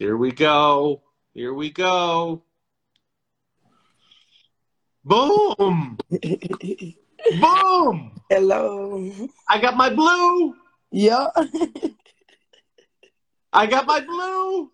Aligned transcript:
Here 0.00 0.16
we 0.16 0.32
go. 0.32 1.02
Here 1.34 1.52
we 1.52 1.68
go. 1.68 2.42
Boom! 5.04 5.98
Boom! 7.38 8.22
Hello. 8.30 9.12
I 9.46 9.60
got 9.60 9.76
my 9.76 9.90
blue. 9.90 10.56
Yeah. 10.90 11.26
I 13.52 13.66
got 13.66 13.84
my 13.84 14.00
blue. 14.00 14.70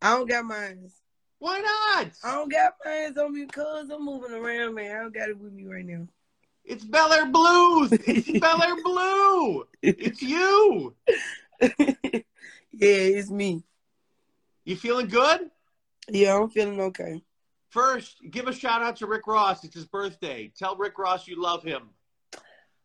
I 0.00 0.14
don't 0.14 0.28
got 0.28 0.44
mine. 0.44 0.88
Why 1.40 1.58
not? 1.58 2.12
I 2.22 2.36
don't 2.36 2.48
got 2.48 2.74
mine 2.84 3.18
on 3.18 3.34
me 3.34 3.46
because 3.46 3.90
I'm 3.90 4.04
moving 4.04 4.30
around, 4.32 4.76
man. 4.76 4.96
I 4.96 5.00
don't 5.00 5.12
got 5.12 5.28
it 5.28 5.40
with 5.40 5.54
me 5.54 5.64
right 5.64 5.84
now. 5.84 6.06
It's 6.64 6.84
Bel 6.84 7.12
Air 7.12 7.26
Blues. 7.26 7.90
It's 8.06 8.38
Bel 8.38 8.62
Air 8.62 8.80
Blue. 8.84 9.64
It's 9.82 10.22
you. 10.22 10.94
yeah, 11.60 12.22
it's 12.70 13.28
me. 13.28 13.64
You 14.68 14.76
feeling 14.76 15.06
good? 15.06 15.50
Yeah, 16.10 16.36
I'm 16.36 16.50
feeling 16.50 16.78
okay. 16.78 17.22
First, 17.70 18.18
give 18.30 18.48
a 18.48 18.52
shout 18.52 18.82
out 18.82 18.96
to 18.96 19.06
Rick 19.06 19.26
Ross. 19.26 19.64
It's 19.64 19.74
his 19.74 19.86
birthday. 19.86 20.52
Tell 20.58 20.76
Rick 20.76 20.98
Ross 20.98 21.26
you 21.26 21.40
love 21.40 21.62
him. 21.62 21.88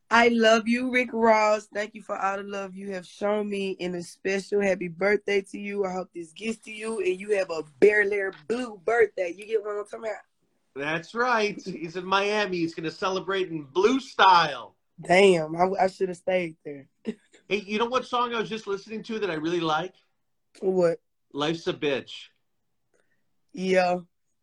I 0.09 0.29
love 0.29 0.65
you, 0.65 0.93
Rick 0.93 1.09
Ross. 1.11 1.67
Thank 1.73 1.93
you 1.93 2.01
for 2.01 2.17
all 2.17 2.37
the 2.37 2.43
love 2.43 2.73
you 2.73 2.93
have 2.93 3.05
shown 3.05 3.49
me 3.49 3.75
and 3.81 3.95
a 3.95 4.01
special 4.01 4.61
happy 4.61 4.87
birthday 4.87 5.41
to 5.41 5.59
you. 5.59 5.83
I 5.83 5.91
hope 5.91 6.07
this 6.15 6.31
gets 6.31 6.59
to 6.59 6.71
you 6.71 6.99
and 6.99 7.19
you 7.19 7.37
have 7.37 7.49
a 7.49 7.63
Bel 7.81 8.13
Air 8.13 8.31
blue 8.47 8.79
birthday. 8.85 9.33
You 9.35 9.45
get 9.45 9.61
what 9.61 9.77
I'm 9.77 9.83
talking 9.83 9.99
about? 10.05 10.23
That's 10.77 11.13
right. 11.13 11.61
He's 11.65 11.97
in 11.97 12.05
Miami. 12.05 12.59
He's 12.59 12.75
going 12.75 12.89
to 12.89 12.95
celebrate 12.95 13.49
in 13.49 13.63
blue 13.63 13.99
style. 13.99 14.77
Damn, 15.01 15.53
I, 15.57 15.83
I 15.83 15.87
should 15.87 16.07
have 16.07 16.17
stayed 16.17 16.55
there. 16.63 16.87
Hey, 17.49 17.57
you 17.57 17.77
know 17.77 17.87
what 17.87 18.05
song 18.05 18.33
I 18.33 18.39
was 18.39 18.47
just 18.47 18.67
listening 18.67 19.03
to 19.03 19.19
that 19.19 19.29
I 19.29 19.33
really 19.33 19.59
like? 19.59 19.93
What? 20.61 21.01
Life's 21.33 21.67
a 21.67 21.73
Bitch. 21.73 22.27
Yeah, 23.53 23.97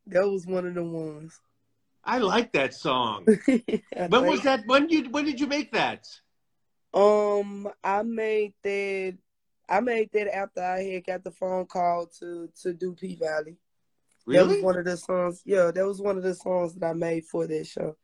that 0.07 0.29
was 0.29 0.47
one 0.47 0.67
of 0.67 0.75
the 0.75 0.85
ones. 0.85 1.41
I 2.05 2.19
like 2.19 2.53
that 2.53 2.75
song. 2.75 3.27
When 4.09 4.27
was 4.27 4.43
that? 4.43 4.67
When 4.67 4.89
you 4.89 5.11
when 5.11 5.25
did 5.25 5.39
you 5.39 5.47
make 5.47 5.73
that? 5.73 6.07
Um, 6.95 7.69
I 7.85 8.03
made 8.03 8.55
that. 8.63 9.19
I 9.69 9.81
made 9.81 10.11
that 10.13 10.35
after 10.35 10.63
I 10.63 10.83
had 10.83 11.07
got 11.07 11.23
the 11.23 11.31
phone 11.31 11.67
call 11.67 12.07
to 12.19 12.49
to 12.63 12.73
do 12.73 12.95
P-Valley. 12.95 13.57
Really? 14.27 14.47
That 14.47 14.55
was 14.55 14.63
one 14.63 14.79
of 14.79 14.85
the 14.85 14.97
songs. 14.97 15.43
Yeah, 15.45 15.71
that 15.71 15.87
was 15.87 16.01
one 16.01 16.17
of 16.17 16.23
the 16.23 16.35
songs 16.35 16.75
that 16.75 16.87
I 16.87 16.93
made 16.93 17.25
for 17.27 17.47
that 17.47 17.67
show. 17.67 17.97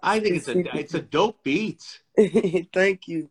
I 0.00 0.20
think 0.20 0.36
it's 0.36 0.48
a 0.48 0.78
it's 0.78 0.94
a 0.94 1.02
dope 1.02 1.42
beat. 1.42 2.02
Thank 2.72 3.08
you. 3.08 3.30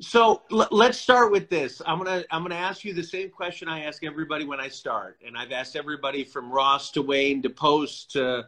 So 0.00 0.42
l- 0.52 0.68
let's 0.70 0.98
start 0.98 1.32
with 1.32 1.48
this. 1.48 1.80
I'm 1.86 1.98
gonna 1.98 2.24
I'm 2.30 2.42
gonna 2.42 2.54
ask 2.54 2.84
you 2.84 2.92
the 2.92 3.02
same 3.02 3.30
question 3.30 3.68
I 3.68 3.84
ask 3.84 4.04
everybody 4.04 4.44
when 4.44 4.60
I 4.60 4.68
start, 4.68 5.18
and 5.26 5.36
I've 5.36 5.52
asked 5.52 5.76
everybody 5.76 6.24
from 6.24 6.50
Ross 6.50 6.90
to 6.92 7.02
Wayne 7.02 7.42
to 7.42 7.50
Post 7.50 8.12
to 8.12 8.46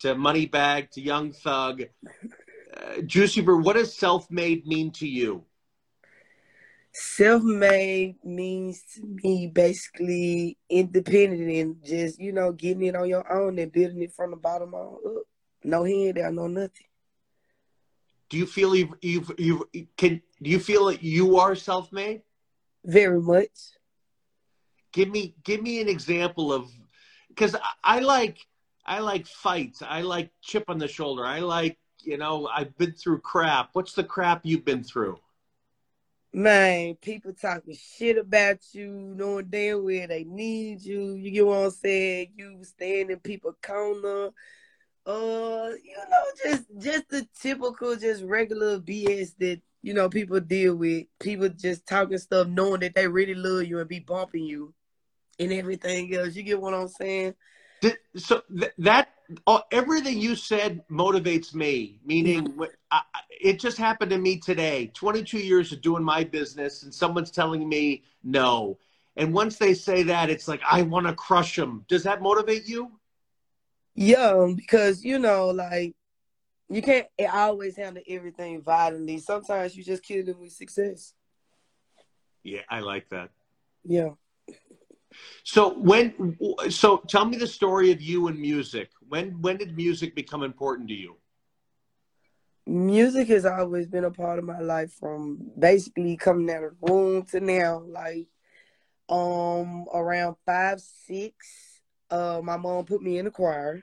to 0.00 0.14
Moneybagg 0.14 0.90
to 0.92 1.00
Young 1.00 1.32
Thug. 1.32 1.82
Uh, 2.76 3.00
Juicy 3.04 3.40
Brew, 3.40 3.62
what 3.62 3.76
does 3.76 3.96
self-made 3.96 4.66
mean 4.66 4.90
to 4.92 5.08
you? 5.08 5.44
Self-made 6.92 8.16
means 8.24 8.82
to 8.94 9.02
me 9.22 9.46
basically 9.46 10.56
independent 10.68 11.50
and 11.50 11.84
just 11.84 12.18
you 12.18 12.32
know 12.32 12.52
getting 12.52 12.84
it 12.84 12.96
on 12.96 13.08
your 13.08 13.30
own 13.30 13.58
and 13.58 13.70
building 13.70 14.02
it 14.02 14.12
from 14.12 14.30
the 14.30 14.36
bottom 14.36 14.74
on 14.74 14.94
up. 15.06 15.22
No 15.64 15.84
hand 15.84 16.16
handout, 16.16 16.34
no 16.34 16.46
nothing. 16.46 16.87
Do 18.30 18.36
you 18.36 18.46
feel 18.46 18.74
you've 18.74 18.94
you've, 19.00 19.32
you've 19.38 19.62
can 19.96 20.22
do 20.42 20.50
you 20.50 20.58
feel 20.60 20.86
that 20.86 21.02
you 21.02 21.38
are 21.38 21.54
self-made? 21.54 22.22
Very 22.84 23.20
much. 23.20 23.50
give 24.92 25.08
me 25.10 25.34
give 25.44 25.62
me 25.62 25.80
an 25.80 25.88
example 25.88 26.52
of 26.52 26.70
because 27.28 27.54
I, 27.54 27.96
I 27.96 27.98
like 28.00 28.38
I 28.86 29.00
like 29.00 29.26
fights. 29.26 29.82
I 29.82 30.02
like 30.02 30.30
chip 30.42 30.64
on 30.68 30.78
the 30.78 30.88
shoulder. 30.88 31.24
I 31.24 31.40
like 31.40 31.78
you 32.02 32.16
know 32.16 32.46
I've 32.46 32.76
been 32.78 32.92
through 32.92 33.20
crap. 33.20 33.70
What's 33.74 33.92
the 33.94 34.04
crap 34.04 34.40
you've 34.44 34.64
been 34.64 34.84
through? 34.84 35.18
Man, 36.32 36.94
people 36.96 37.32
talking 37.32 37.74
shit 37.74 38.18
about 38.18 38.58
you, 38.72 38.90
knowing 38.90 39.46
damn 39.48 39.82
well 39.82 40.06
they 40.08 40.24
need 40.24 40.82
you. 40.82 41.14
You 41.14 41.30
get 41.30 41.46
what 41.46 41.64
I'm 41.64 41.70
saying? 41.70 42.32
You 42.36 42.62
stand 42.64 43.10
in 43.10 43.18
people 43.20 43.56
corner. 43.62 44.30
Uh, 45.08 45.70
you 45.82 45.96
know, 46.10 46.22
just 46.44 46.64
just 46.78 47.08
the 47.08 47.26
typical, 47.40 47.96
just 47.96 48.22
regular 48.24 48.78
BS 48.78 49.32
that 49.38 49.62
you 49.80 49.94
know 49.94 50.06
people 50.10 50.38
deal 50.38 50.76
with. 50.76 51.06
People 51.18 51.48
just 51.48 51.86
talking 51.86 52.18
stuff, 52.18 52.46
knowing 52.46 52.80
that 52.80 52.94
they 52.94 53.08
really 53.08 53.34
love 53.34 53.64
you 53.64 53.78
and 53.78 53.88
be 53.88 54.00
bumping 54.00 54.44
you, 54.44 54.74
and 55.38 55.50
everything 55.50 56.14
else. 56.14 56.36
You 56.36 56.42
get 56.42 56.60
what 56.60 56.74
I'm 56.74 56.88
saying? 56.88 57.34
So 58.16 58.42
th- 58.54 58.72
that 58.76 59.08
uh, 59.46 59.60
everything 59.72 60.18
you 60.18 60.36
said 60.36 60.86
motivates 60.90 61.54
me. 61.54 62.00
Meaning, 62.04 62.52
wh- 62.58 62.74
I, 62.90 63.00
I- 63.14 63.20
it 63.30 63.58
just 63.58 63.78
happened 63.78 64.10
to 64.10 64.18
me 64.18 64.36
today. 64.36 64.90
Twenty 64.92 65.22
two 65.22 65.38
years 65.38 65.72
of 65.72 65.80
doing 65.80 66.04
my 66.04 66.22
business, 66.22 66.82
and 66.82 66.92
someone's 66.92 67.30
telling 67.30 67.66
me 67.66 68.02
no. 68.22 68.76
And 69.16 69.32
once 69.32 69.56
they 69.56 69.72
say 69.72 70.02
that, 70.02 70.28
it's 70.28 70.48
like 70.48 70.60
I 70.70 70.82
want 70.82 71.06
to 71.06 71.14
crush 71.14 71.56
them. 71.56 71.86
Does 71.88 72.02
that 72.02 72.20
motivate 72.20 72.68
you? 72.68 72.97
Yeah, 74.00 74.52
because 74.54 75.04
you 75.04 75.18
know, 75.18 75.48
like 75.48 75.94
you 76.70 76.82
can't 76.82 77.08
always 77.32 77.76
handle 77.76 78.02
everything 78.08 78.62
violently. 78.62 79.18
Sometimes 79.18 79.76
you 79.76 79.82
just 79.82 80.04
kill 80.04 80.24
them 80.24 80.40
with 80.40 80.52
success. 80.52 81.14
Yeah, 82.44 82.60
I 82.70 82.78
like 82.78 83.08
that. 83.08 83.30
Yeah. 83.84 84.10
So 85.42 85.76
when 85.76 86.38
so 86.70 86.98
tell 87.08 87.24
me 87.24 87.38
the 87.38 87.46
story 87.48 87.90
of 87.90 88.00
you 88.00 88.28
and 88.28 88.38
music. 88.38 88.90
When 89.08 89.40
when 89.42 89.56
did 89.56 89.76
music 89.76 90.14
become 90.14 90.44
important 90.44 90.88
to 90.90 90.94
you? 90.94 91.16
music 92.68 93.28
has 93.28 93.46
always 93.46 93.88
been 93.88 94.04
a 94.04 94.10
part 94.10 94.38
of 94.38 94.44
my 94.44 94.60
life 94.60 94.92
from 94.92 95.38
basically 95.58 96.16
coming 96.16 96.54
out 96.54 96.62
of 96.62 96.70
the 96.78 96.92
womb 96.92 97.24
to 97.24 97.40
now. 97.40 97.82
Like 97.84 98.28
um 99.08 99.86
around 99.92 100.36
five, 100.46 100.80
six, 100.80 101.67
uh 102.10 102.40
my 102.42 102.56
mom 102.56 102.84
put 102.84 103.02
me 103.02 103.18
in 103.18 103.24
the 103.26 103.30
choir 103.30 103.82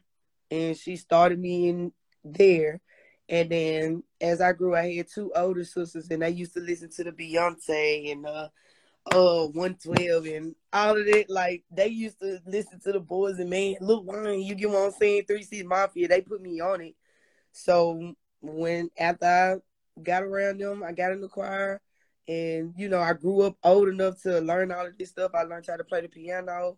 and 0.52 0.78
she 0.78 0.96
started 0.96 1.40
me 1.40 1.70
in 1.70 1.92
there. 2.24 2.82
And 3.28 3.50
then 3.50 4.04
as 4.22 4.40
I 4.40 4.54
grew, 4.54 4.76
I 4.76 4.94
had 4.94 5.08
two 5.14 5.32
older 5.36 5.64
sisters 5.64 6.10
and 6.10 6.22
they 6.22 6.30
used 6.30 6.54
to 6.54 6.60
listen 6.60 6.90
to 6.92 7.04
the 7.04 7.12
Beyonce 7.12 8.12
and 8.12 8.26
uh 8.26 8.50
uh 9.12 9.48
112 9.48 10.26
and 10.26 10.56
all 10.74 10.98
of 10.98 11.06
that. 11.06 11.30
Like 11.30 11.64
they 11.72 11.88
used 11.88 12.20
to 12.20 12.40
listen 12.46 12.80
to 12.82 12.92
the 12.92 13.02
Boyz 13.02 13.40
II 13.40 13.46
Men, 13.46 13.76
Lil 13.82 14.04
Wayne, 14.04 14.42
you 14.42 14.56
get 14.56 14.70
what 14.70 14.86
I'm 14.86 14.92
saying? 14.92 15.24
Three 15.28 15.44
6 15.44 15.64
Mafia, 15.66 16.08
they 16.08 16.22
put 16.22 16.42
me 16.42 16.60
on 16.60 16.82
it. 16.82 16.96
So 17.52 18.14
when 18.42 18.90
after 19.00 19.26
I 19.26 20.02
got 20.02 20.24
around 20.24 20.60
them, 20.60 20.84
I 20.84 20.92
got 20.92 21.12
in 21.12 21.22
the 21.22 21.28
choir, 21.28 21.82
and 22.28 22.74
you 22.78 22.90
know 22.90 23.00
I 23.00 23.14
grew 23.14 23.42
up 23.42 23.58
old 23.64 23.88
enough 23.88 24.22
to 24.24 24.40
learn 24.40 24.72
all 24.72 24.86
of 24.86 24.98
this 24.98 25.10
stuff. 25.10 25.32
I 25.34 25.44
learned 25.44 25.66
how 25.68 25.78
to 25.78 25.84
play 25.84 26.02
the 26.02 26.10
piano, 26.10 26.78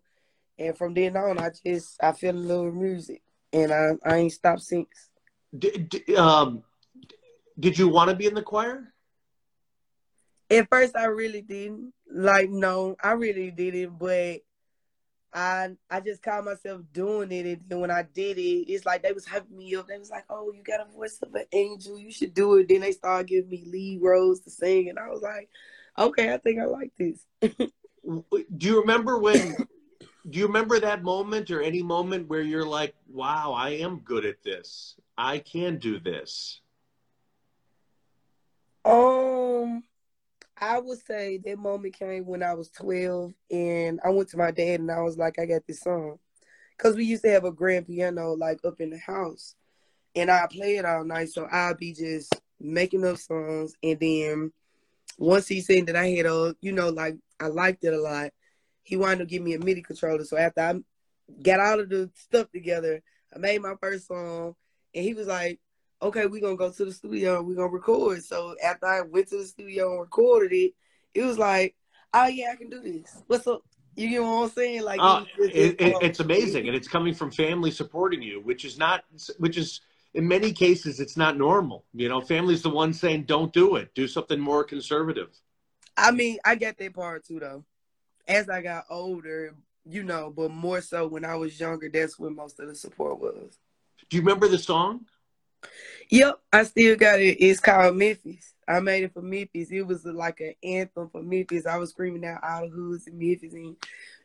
and 0.58 0.76
from 0.76 0.94
then 0.94 1.16
on, 1.16 1.38
I 1.38 1.50
just 1.64 2.02
I 2.02 2.12
fell 2.12 2.30
in 2.30 2.48
love 2.48 2.64
with 2.66 2.74
music, 2.74 3.22
and 3.52 3.72
I 3.72 3.92
I 4.04 4.16
ain't 4.16 4.32
stopped 4.32 4.62
since. 4.62 4.88
Did, 5.56 5.88
did, 5.88 6.10
um, 6.16 6.62
did 7.58 7.78
you 7.78 7.88
want 7.88 8.10
to 8.10 8.16
be 8.16 8.26
in 8.26 8.34
the 8.34 8.42
choir? 8.42 8.92
At 10.50 10.68
first, 10.68 10.96
I 10.96 11.04
really 11.04 11.42
didn't 11.42 11.92
like 12.10 12.50
no, 12.50 12.96
I 13.02 13.12
really 13.12 13.50
didn't, 13.50 13.98
but 13.98 14.40
I 15.32 15.70
I 15.90 16.00
just 16.00 16.22
caught 16.22 16.44
myself 16.44 16.82
doing 16.92 17.30
it, 17.32 17.46
and 17.46 17.60
then 17.68 17.80
when 17.80 17.90
I 17.90 18.02
did 18.02 18.38
it, 18.38 18.70
it's 18.70 18.86
like 18.86 19.02
they 19.02 19.12
was 19.12 19.26
hyping 19.26 19.50
me 19.56 19.74
up. 19.76 19.86
They 19.86 19.98
was 19.98 20.10
like, 20.10 20.24
"Oh, 20.30 20.52
you 20.52 20.62
got 20.62 20.80
a 20.80 20.90
voice 20.90 21.18
of 21.22 21.34
an 21.34 21.44
angel. 21.52 21.98
You 21.98 22.10
should 22.10 22.34
do 22.34 22.56
it." 22.56 22.68
Then 22.68 22.80
they 22.80 22.92
started 22.92 23.28
giving 23.28 23.50
me 23.50 23.64
lead 23.66 24.00
roles 24.02 24.40
to 24.40 24.50
sing, 24.50 24.88
and 24.88 24.98
I 24.98 25.08
was 25.08 25.22
like, 25.22 25.48
"Okay, 25.98 26.32
I 26.32 26.38
think 26.38 26.60
I 26.60 26.64
like 26.64 26.92
this." 26.98 27.26
Do 27.42 28.66
you 28.66 28.80
remember 28.80 29.18
when? 29.18 29.56
Do 30.28 30.38
you 30.38 30.46
remember 30.46 30.80
that 30.80 31.02
moment 31.02 31.50
or 31.50 31.60
any 31.60 31.82
moment 31.82 32.28
where 32.28 32.42
you're 32.42 32.66
like, 32.66 32.94
"Wow, 33.08 33.52
I 33.52 33.70
am 33.70 34.00
good 34.00 34.24
at 34.24 34.42
this. 34.42 34.96
I 35.16 35.38
can 35.38 35.78
do 35.78 35.98
this." 36.00 36.60
Um, 38.84 39.82
I 40.60 40.78
would 40.78 41.04
say 41.04 41.38
that 41.44 41.58
moment 41.58 41.98
came 41.98 42.26
when 42.26 42.42
I 42.42 42.54
was 42.54 42.70
12 42.70 43.32
and 43.50 44.00
I 44.04 44.10
went 44.10 44.28
to 44.30 44.38
my 44.38 44.50
dad 44.50 44.80
and 44.80 44.90
I 44.90 45.00
was 45.00 45.16
like, 45.18 45.38
I 45.38 45.46
got 45.46 45.66
this 45.66 45.80
song. 45.80 46.18
Cause 46.78 46.94
we 46.94 47.04
used 47.04 47.24
to 47.24 47.30
have 47.30 47.44
a 47.44 47.52
grand 47.52 47.86
piano 47.86 48.34
like 48.34 48.60
up 48.64 48.80
in 48.80 48.90
the 48.90 48.98
house 48.98 49.56
and 50.14 50.30
I 50.30 50.46
play 50.50 50.76
it 50.76 50.84
all 50.84 51.04
night. 51.04 51.28
So 51.30 51.44
I'll 51.50 51.74
be 51.74 51.92
just 51.92 52.34
making 52.60 53.04
up 53.04 53.18
songs. 53.18 53.74
And 53.82 53.98
then 54.00 54.52
once 55.18 55.48
he 55.48 55.60
seen 55.60 55.84
that 55.86 55.96
I 55.96 56.08
had 56.10 56.26
a, 56.26 56.54
you 56.60 56.72
know, 56.72 56.88
like 56.88 57.16
I 57.40 57.48
liked 57.48 57.84
it 57.84 57.94
a 57.94 58.00
lot, 58.00 58.30
he 58.88 58.96
wanted 58.96 59.18
to 59.18 59.26
give 59.26 59.42
me 59.42 59.52
a 59.52 59.58
MIDI 59.58 59.82
controller. 59.82 60.24
So 60.24 60.38
after 60.38 60.60
I 60.62 60.74
got 61.42 61.60
all 61.60 61.80
of 61.80 61.90
the 61.90 62.10
stuff 62.14 62.50
together, 62.50 63.02
I 63.34 63.38
made 63.38 63.60
my 63.60 63.74
first 63.82 64.06
song 64.06 64.54
and 64.94 65.04
he 65.04 65.12
was 65.12 65.26
like, 65.26 65.60
okay, 66.00 66.24
we're 66.24 66.40
gonna 66.40 66.56
go 66.56 66.70
to 66.70 66.84
the 66.86 66.92
studio 66.92 67.38
and 67.38 67.46
we're 67.46 67.56
gonna 67.56 67.68
record. 67.68 68.24
So 68.24 68.54
after 68.64 68.86
I 68.86 69.02
went 69.02 69.28
to 69.28 69.36
the 69.36 69.44
studio 69.44 69.90
and 69.90 70.00
recorded 70.00 70.52
it, 70.52 70.72
it 71.12 71.22
was 71.22 71.36
like, 71.36 71.76
oh 72.14 72.28
yeah, 72.28 72.50
I 72.50 72.56
can 72.56 72.70
do 72.70 72.80
this. 72.80 73.22
What's 73.26 73.46
up? 73.46 73.62
You 73.94 74.08
get 74.08 74.22
what 74.22 74.44
I'm 74.44 74.48
saying? 74.48 74.82
Like 74.84 75.00
uh, 75.02 75.24
it, 75.38 75.76
it, 75.78 75.96
it's 76.00 76.20
amazing, 76.20 76.66
and 76.66 76.74
it's 76.74 76.88
coming 76.88 77.12
from 77.12 77.30
family 77.30 77.70
supporting 77.70 78.22
you, 78.22 78.40
which 78.40 78.64
is 78.64 78.78
not, 78.78 79.04
which 79.36 79.58
is 79.58 79.82
in 80.14 80.26
many 80.26 80.50
cases 80.50 80.98
it's 80.98 81.16
not 81.18 81.36
normal. 81.36 81.84
You 81.92 82.08
know, 82.08 82.22
family's 82.22 82.62
the 82.62 82.70
one 82.70 82.94
saying, 82.94 83.24
"Don't 83.24 83.52
do 83.52 83.76
it. 83.76 83.94
Do 83.94 84.08
something 84.08 84.40
more 84.40 84.64
conservative." 84.64 85.28
I 85.98 86.12
mean, 86.12 86.38
I 86.44 86.54
get 86.54 86.78
that 86.78 86.94
part 86.94 87.26
too, 87.26 87.40
though. 87.40 87.64
As 88.28 88.48
I 88.48 88.62
got 88.62 88.84
older, 88.90 89.54
you 89.84 90.04
know, 90.04 90.32
but 90.34 90.50
more 90.50 90.82
so 90.82 91.06
when 91.06 91.24
I 91.24 91.34
was 91.34 91.58
younger, 91.58 91.88
that's 91.88 92.18
when 92.18 92.36
most 92.36 92.60
of 92.60 92.68
the 92.68 92.74
support 92.74 93.18
was. 93.18 93.58
Do 94.10 94.16
you 94.16 94.22
remember 94.22 94.46
the 94.46 94.58
song? 94.58 95.06
Yep, 96.10 96.40
I 96.52 96.62
still 96.64 96.96
got 96.96 97.20
it. 97.20 97.38
It's 97.40 97.60
called 97.60 97.96
Memphis. 97.96 98.54
I 98.66 98.80
made 98.80 99.04
it 99.04 99.14
for 99.14 99.22
Memphis. 99.22 99.70
It 99.70 99.86
was 99.86 100.04
like 100.04 100.40
an 100.40 100.54
anthem 100.62 101.08
for 101.10 101.22
Memphis. 101.22 101.66
I 101.66 101.76
was 101.78 101.90
screaming 101.90 102.24
out 102.24 102.44
all 102.44 102.62
the 102.62 102.68
hoods 102.68 103.06
in 103.06 103.18
Memphis 103.18 103.54
and, 103.54 103.76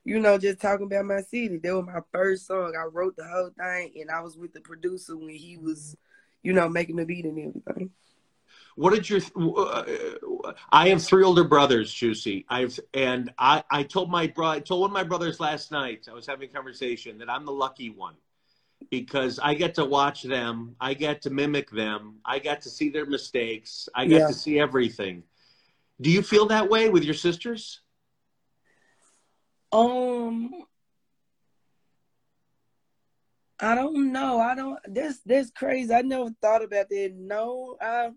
you 0.03 0.19
know, 0.19 0.37
just 0.37 0.59
talking 0.59 0.85
about 0.85 1.05
my 1.05 1.21
city. 1.21 1.57
That 1.57 1.75
was 1.75 1.85
my 1.85 2.01
first 2.11 2.45
song. 2.45 2.73
I 2.77 2.83
wrote 2.83 3.15
the 3.15 3.25
whole 3.25 3.51
thing 3.57 3.93
and 4.01 4.11
I 4.11 4.19
was 4.19 4.37
with 4.37 4.53
the 4.53 4.59
producer 4.59 5.17
when 5.17 5.29
he 5.29 5.57
was, 5.57 5.95
you 6.41 6.51
know, 6.51 6.67
making 6.67 6.97
the 6.97 7.05
beat 7.05 7.25
and 7.25 7.39
everything. 7.39 7.91
What 8.75 8.93
did 8.93 9.09
your? 9.09 9.21
Uh, 9.35 10.53
I 10.71 10.89
have 10.89 11.03
three 11.03 11.23
older 11.23 11.43
brothers, 11.43 11.93
Jucee. 11.93 12.45
I've 12.49 12.79
and 12.93 13.31
I 13.37 13.63
I 13.71 13.83
told 13.83 14.09
my 14.09 14.27
bro 14.27 14.47
I 14.47 14.59
told 14.59 14.81
one 14.81 14.89
of 14.89 14.93
my 14.93 15.03
brothers 15.03 15.39
last 15.39 15.71
night. 15.71 16.07
I 16.09 16.13
was 16.13 16.25
having 16.25 16.49
a 16.49 16.53
conversation 16.53 17.17
that 17.19 17.29
I'm 17.29 17.45
the 17.45 17.51
lucky 17.51 17.89
one 17.89 18.15
because 18.89 19.39
I 19.39 19.53
get 19.53 19.75
to 19.75 19.85
watch 19.85 20.23
them, 20.23 20.75
I 20.79 20.93
get 20.93 21.21
to 21.23 21.29
mimic 21.29 21.69
them, 21.71 22.15
I 22.25 22.39
get 22.39 22.61
to 22.61 22.69
see 22.69 22.89
their 22.89 23.05
mistakes, 23.05 23.87
I 23.95 24.05
get 24.05 24.21
yeah. 24.21 24.27
to 24.27 24.33
see 24.33 24.59
everything. 24.59 25.23
Do 26.01 26.11
you 26.11 26.21
feel 26.21 26.47
that 26.47 26.69
way 26.69 26.89
with 26.89 27.03
your 27.03 27.13
sisters? 27.13 27.81
Um 29.71 30.65
I 33.59 33.75
don't 33.75 34.11
know. 34.11 34.39
I 34.39 34.55
don't 34.55 34.79
this 34.85 35.19
this 35.25 35.49
crazy. 35.51 35.93
I 35.93 36.01
never 36.01 36.29
thought 36.41 36.63
about 36.63 36.89
that. 36.89 37.13
No, 37.15 37.77
I 37.81 38.11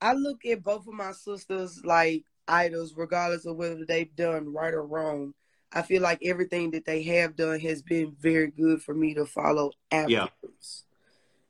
I 0.00 0.12
look 0.12 0.44
at 0.44 0.62
both 0.62 0.86
of 0.86 0.94
my 0.94 1.12
sisters 1.12 1.84
like 1.84 2.24
idols, 2.46 2.94
regardless 2.96 3.46
of 3.46 3.56
whether 3.56 3.84
they've 3.84 4.14
done 4.14 4.52
right 4.52 4.74
or 4.74 4.84
wrong. 4.84 5.34
I 5.72 5.82
feel 5.82 6.02
like 6.02 6.20
everything 6.24 6.70
that 6.70 6.86
they 6.86 7.02
have 7.02 7.36
done 7.36 7.60
has 7.60 7.82
been 7.82 8.16
very 8.18 8.50
good 8.50 8.82
for 8.82 8.94
me 8.94 9.14
to 9.14 9.26
follow 9.26 9.72
afterwards. 9.90 10.84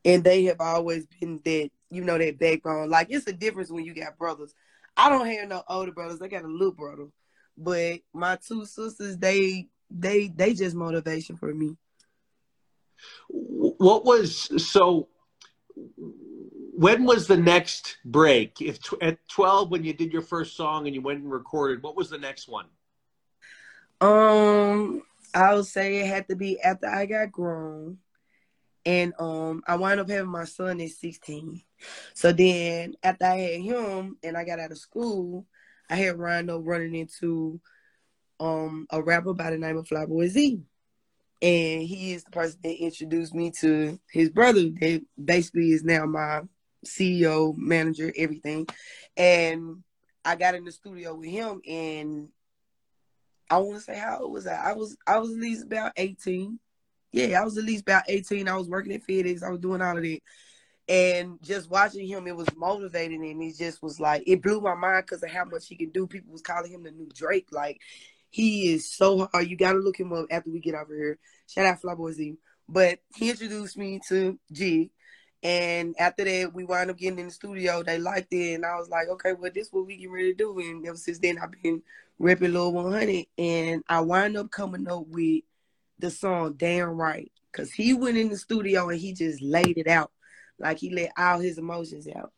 Yeah. 0.04 0.12
And 0.14 0.24
they 0.24 0.44
have 0.44 0.60
always 0.60 1.06
been 1.06 1.40
that, 1.44 1.70
you 1.90 2.02
know, 2.02 2.18
that 2.18 2.38
backbone. 2.38 2.90
Like 2.90 3.08
it's 3.10 3.26
a 3.26 3.32
difference 3.32 3.70
when 3.70 3.84
you 3.84 3.94
got 3.94 4.18
brothers. 4.18 4.54
I 4.96 5.08
don't 5.08 5.26
have 5.26 5.48
no 5.48 5.62
older 5.68 5.92
brothers. 5.92 6.20
I 6.20 6.28
got 6.28 6.44
a 6.44 6.48
little 6.48 6.72
brother. 6.72 7.06
But 7.56 8.00
my 8.12 8.36
two 8.36 8.64
sisters, 8.64 9.16
they 9.18 9.68
they 9.90 10.28
they 10.28 10.54
just 10.54 10.74
motivation 10.74 11.36
for 11.36 11.52
me. 11.52 11.76
What 13.28 14.04
was 14.04 14.50
so 14.70 15.08
when 16.78 17.04
was 17.04 17.26
the 17.26 17.36
next 17.36 17.96
break? 18.04 18.60
If 18.60 18.78
at 19.02 19.18
12 19.26 19.68
when 19.68 19.82
you 19.82 19.92
did 19.92 20.12
your 20.12 20.22
first 20.22 20.56
song 20.56 20.86
and 20.86 20.94
you 20.94 21.02
went 21.02 21.20
and 21.20 21.30
recorded, 21.30 21.82
what 21.82 21.96
was 21.96 22.08
the 22.08 22.18
next 22.18 22.46
one? 22.46 22.66
Um, 24.00 25.02
I 25.34 25.54
would 25.54 25.66
say 25.66 25.96
it 25.96 26.06
had 26.06 26.28
to 26.28 26.36
be 26.36 26.60
after 26.60 26.86
I 26.86 27.06
got 27.06 27.32
grown. 27.32 27.98
And 28.86 29.12
um 29.18 29.64
I 29.66 29.74
wound 29.74 29.98
up 29.98 30.08
having 30.08 30.30
my 30.30 30.44
son 30.44 30.80
at 30.80 30.90
16. 30.90 31.60
So 32.14 32.30
then 32.30 32.94
after 33.02 33.24
I 33.24 33.34
had 33.34 33.60
him 33.60 34.16
and 34.22 34.36
I 34.36 34.44
got 34.44 34.60
out 34.60 34.70
of 34.70 34.78
school, 34.78 35.46
I 35.90 35.96
had 35.96 36.16
Rondo 36.16 36.60
running 36.60 36.94
into 36.94 37.60
um 38.38 38.86
a 38.90 39.02
rapper 39.02 39.34
by 39.34 39.50
the 39.50 39.58
name 39.58 39.78
of 39.78 39.88
Flyboy 39.88 40.28
Z. 40.28 40.62
And 41.42 41.82
he 41.82 42.12
is 42.12 42.22
the 42.22 42.30
person 42.30 42.60
that 42.62 42.80
introduced 42.80 43.34
me 43.34 43.50
to 43.62 43.98
his 44.12 44.30
brother 44.30 44.70
that 44.80 45.02
basically 45.24 45.72
is 45.72 45.82
now 45.82 46.06
my 46.06 46.42
CEO, 46.88 47.56
manager, 47.56 48.12
everything. 48.16 48.66
And 49.16 49.82
I 50.24 50.36
got 50.36 50.54
in 50.54 50.64
the 50.64 50.72
studio 50.72 51.14
with 51.14 51.30
him 51.30 51.60
and 51.66 52.28
I 53.50 53.58
want 53.58 53.78
to 53.78 53.80
say 53.84 53.98
how 53.98 54.20
old 54.20 54.32
was 54.32 54.46
I? 54.46 54.54
I 54.56 54.72
was 54.74 54.96
I 55.06 55.18
was 55.18 55.30
at 55.30 55.38
least 55.38 55.64
about 55.64 55.92
18. 55.96 56.58
Yeah, 57.12 57.40
I 57.40 57.44
was 57.44 57.56
at 57.56 57.64
least 57.64 57.82
about 57.82 58.04
18. 58.08 58.48
I 58.48 58.56
was 58.56 58.68
working 58.68 58.92
at 58.92 59.06
FedEx. 59.06 59.42
I 59.42 59.50
was 59.50 59.60
doing 59.60 59.80
all 59.80 59.96
of 59.96 60.02
that. 60.02 60.20
And 60.86 61.38
just 61.42 61.70
watching 61.70 62.06
him, 62.06 62.26
it 62.26 62.36
was 62.36 62.48
motivating 62.56 63.24
and 63.24 63.42
it 63.42 63.56
just 63.58 63.82
was 63.82 64.00
like 64.00 64.22
it 64.26 64.42
blew 64.42 64.60
my 64.60 64.74
mind 64.74 65.04
because 65.06 65.22
of 65.22 65.30
how 65.30 65.44
much 65.44 65.66
he 65.66 65.76
can 65.76 65.90
do. 65.90 66.06
People 66.06 66.32
was 66.32 66.42
calling 66.42 66.72
him 66.72 66.82
the 66.82 66.90
new 66.90 67.08
Drake. 67.14 67.48
Like 67.50 67.80
he 68.30 68.72
is 68.72 68.90
so 68.90 69.28
hard. 69.32 69.48
You 69.48 69.56
gotta 69.56 69.78
look 69.78 69.98
him 69.98 70.12
up 70.12 70.26
after 70.30 70.50
we 70.50 70.60
get 70.60 70.74
over 70.74 70.94
here. 70.94 71.18
Shout 71.46 71.66
out 71.66 71.80
Flyboy 71.80 72.12
Z. 72.12 72.36
But 72.68 72.98
he 73.16 73.30
introduced 73.30 73.78
me 73.78 74.00
to 74.08 74.38
Jig. 74.52 74.90
And 75.42 75.94
after 75.98 76.24
that, 76.24 76.52
we 76.52 76.64
wound 76.64 76.90
up 76.90 76.96
getting 76.96 77.20
in 77.20 77.26
the 77.26 77.32
studio. 77.32 77.82
They 77.82 77.98
liked 77.98 78.32
it, 78.32 78.54
and 78.54 78.66
I 78.66 78.76
was 78.76 78.88
like, 78.88 79.08
"Okay, 79.08 79.34
well, 79.34 79.50
this 79.54 79.68
is 79.68 79.72
what 79.72 79.86
we 79.86 79.96
get 79.96 80.10
ready 80.10 80.32
to 80.32 80.36
do." 80.36 80.58
And 80.58 80.86
ever 80.86 80.96
since 80.96 81.18
then, 81.20 81.38
I've 81.38 81.52
been 81.62 81.82
repping 82.20 82.52
Lil 82.52 82.72
100, 82.72 83.26
and 83.38 83.84
I 83.88 84.00
wind 84.00 84.36
up 84.36 84.50
coming 84.50 84.88
up 84.88 85.06
with 85.06 85.42
the 86.00 86.10
song 86.10 86.54
"Damn 86.54 86.90
Right" 86.90 87.30
because 87.52 87.72
he 87.72 87.94
went 87.94 88.16
in 88.16 88.30
the 88.30 88.36
studio 88.36 88.88
and 88.88 88.98
he 88.98 89.12
just 89.12 89.40
laid 89.40 89.78
it 89.78 89.86
out, 89.86 90.10
like 90.58 90.78
he 90.78 90.90
let 90.90 91.12
all 91.16 91.38
his 91.38 91.58
emotions 91.58 92.08
out. 92.08 92.32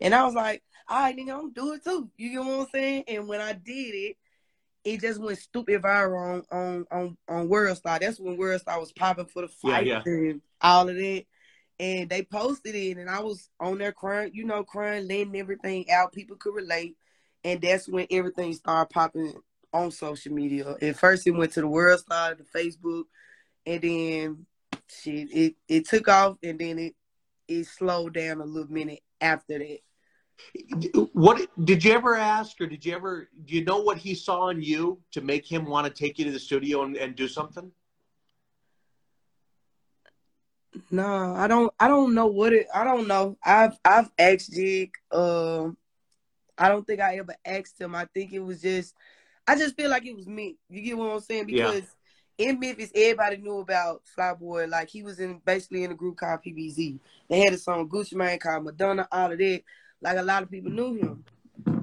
And 0.00 0.14
I 0.14 0.24
was 0.24 0.34
like, 0.34 0.62
"All 0.88 1.00
right, 1.00 1.16
nigga, 1.16 1.32
I'm 1.32 1.52
gonna 1.52 1.54
do 1.54 1.72
it 1.72 1.84
too." 1.84 2.08
You 2.16 2.30
get 2.30 2.38
what 2.38 2.60
I'm 2.60 2.66
saying? 2.72 3.04
And 3.08 3.26
when 3.26 3.40
I 3.40 3.54
did 3.54 3.94
it, 3.94 4.16
it 4.84 5.00
just 5.00 5.20
went 5.20 5.38
stupid 5.38 5.82
viral 5.82 6.44
on 6.52 6.56
on 6.56 6.86
on, 6.92 7.16
on 7.28 7.48
World 7.48 7.76
Star. 7.78 7.98
That's 7.98 8.20
when 8.20 8.36
World 8.36 8.60
Star 8.60 8.78
was 8.78 8.92
popping 8.92 9.26
for 9.26 9.42
the 9.42 9.48
fight 9.48 9.86
yeah, 9.86 10.02
yeah. 10.06 10.12
and 10.12 10.40
all 10.60 10.88
of 10.88 10.94
that 10.94 11.24
and 11.78 12.08
they 12.08 12.22
posted 12.22 12.74
it 12.74 12.98
and 12.98 13.10
I 13.10 13.20
was 13.20 13.48
on 13.58 13.78
there 13.78 13.92
crying, 13.92 14.30
you 14.34 14.44
know, 14.44 14.62
crying, 14.62 15.08
letting 15.08 15.36
everything 15.36 15.90
out. 15.90 16.12
People 16.12 16.36
could 16.36 16.54
relate. 16.54 16.96
And 17.42 17.60
that's 17.60 17.88
when 17.88 18.06
everything 18.10 18.52
started 18.54 18.90
popping 18.92 19.34
on 19.72 19.90
social 19.90 20.32
media. 20.32 20.76
At 20.80 20.96
first 20.96 21.26
it 21.26 21.32
went 21.32 21.52
to 21.52 21.60
the 21.60 21.68
world 21.68 22.00
side, 22.08 22.38
the 22.38 22.58
Facebook, 22.58 23.04
and 23.66 23.82
then 23.82 24.46
shit, 24.88 25.28
it, 25.32 25.54
it 25.68 25.88
took 25.88 26.08
off 26.08 26.36
and 26.42 26.58
then 26.58 26.78
it 26.78 26.94
it 27.46 27.66
slowed 27.66 28.14
down 28.14 28.40
a 28.40 28.44
little 28.44 28.72
minute 28.72 29.00
after 29.20 29.58
that. 29.58 29.78
What 31.12 31.46
did 31.62 31.84
you 31.84 31.92
ever 31.92 32.16
ask 32.16 32.58
or 32.60 32.66
did 32.66 32.84
you 32.84 32.94
ever 32.94 33.28
do 33.44 33.54
you 33.54 33.64
know 33.64 33.80
what 33.80 33.98
he 33.98 34.14
saw 34.14 34.48
in 34.48 34.62
you 34.62 35.00
to 35.12 35.20
make 35.20 35.50
him 35.50 35.66
want 35.66 35.86
to 35.86 35.92
take 35.92 36.18
you 36.18 36.24
to 36.24 36.30
the 36.30 36.38
studio 36.38 36.82
and, 36.82 36.96
and 36.96 37.14
do 37.14 37.28
something? 37.28 37.70
No, 40.90 41.34
I 41.34 41.46
don't. 41.46 41.72
I 41.78 41.88
don't 41.88 42.14
know 42.14 42.26
what 42.26 42.52
it. 42.52 42.66
I 42.74 42.84
don't 42.84 43.06
know. 43.06 43.36
I've 43.44 43.76
I've 43.84 44.10
asked 44.18 44.52
Jig. 44.52 44.92
Um, 45.12 45.76
I 46.58 46.68
don't 46.68 46.86
think 46.86 47.00
I 47.00 47.16
ever 47.16 47.34
asked 47.44 47.80
him. 47.80 47.94
I 47.94 48.06
think 48.12 48.32
it 48.32 48.40
was 48.40 48.60
just. 48.60 48.94
I 49.46 49.56
just 49.56 49.76
feel 49.76 49.90
like 49.90 50.06
it 50.06 50.16
was 50.16 50.26
me. 50.26 50.56
You 50.68 50.80
get 50.80 50.96
what 50.96 51.10
I'm 51.10 51.20
saying? 51.20 51.46
Because 51.46 51.82
yeah. 52.38 52.48
in 52.48 52.60
Memphis, 52.60 52.90
everybody 52.94 53.36
knew 53.36 53.58
about 53.58 54.02
Flyboy. 54.16 54.68
Like 54.68 54.88
he 54.88 55.02
was 55.02 55.20
in 55.20 55.40
basically 55.44 55.84
in 55.84 55.92
a 55.92 55.96
group 55.96 56.16
called 56.16 56.40
PBZ. 56.44 56.98
They 57.28 57.40
had 57.40 57.52
a 57.52 57.58
song 57.58 57.88
Gucci 57.88 58.14
Mane 58.14 58.38
called 58.38 58.64
Madonna. 58.64 59.06
All 59.12 59.32
of 59.32 59.38
that. 59.38 59.62
Like 60.00 60.18
a 60.18 60.22
lot 60.22 60.42
of 60.42 60.50
people 60.50 60.70
knew 60.70 60.94
him. 60.94 61.24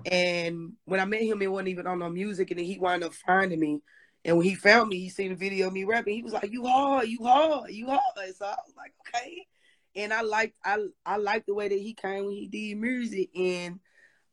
And 0.09 0.73
when 0.85 0.99
I 0.99 1.05
met 1.05 1.21
him, 1.21 1.41
it 1.41 1.51
wasn't 1.51 1.69
even 1.69 1.87
on 1.87 1.99
no 1.99 2.09
music, 2.09 2.51
and 2.51 2.59
then 2.59 2.65
he 2.65 2.77
wound 2.77 3.03
up 3.03 3.13
finding 3.13 3.59
me. 3.59 3.81
And 4.23 4.37
when 4.37 4.45
he 4.45 4.55
found 4.55 4.89
me, 4.89 4.99
he 4.99 5.09
seen 5.09 5.31
a 5.31 5.35
video 5.35 5.67
of 5.67 5.73
me 5.73 5.83
rapping. 5.83 6.15
He 6.15 6.21
was 6.23 6.33
like, 6.33 6.51
"You 6.51 6.65
hard, 6.65 7.07
you 7.07 7.19
hard, 7.23 7.71
you 7.71 7.87
hard." 7.87 8.01
So 8.35 8.45
I 8.45 8.55
was 8.65 8.75
like, 8.77 8.93
"Okay." 9.07 9.47
And 9.95 10.13
I 10.13 10.21
liked 10.21 10.55
I 10.63 10.77
I 11.05 11.17
liked 11.17 11.47
the 11.47 11.55
way 11.55 11.67
that 11.67 11.79
he 11.79 11.93
came 11.93 12.25
when 12.25 12.35
he 12.35 12.47
did 12.47 12.77
music. 12.77 13.29
And 13.35 13.79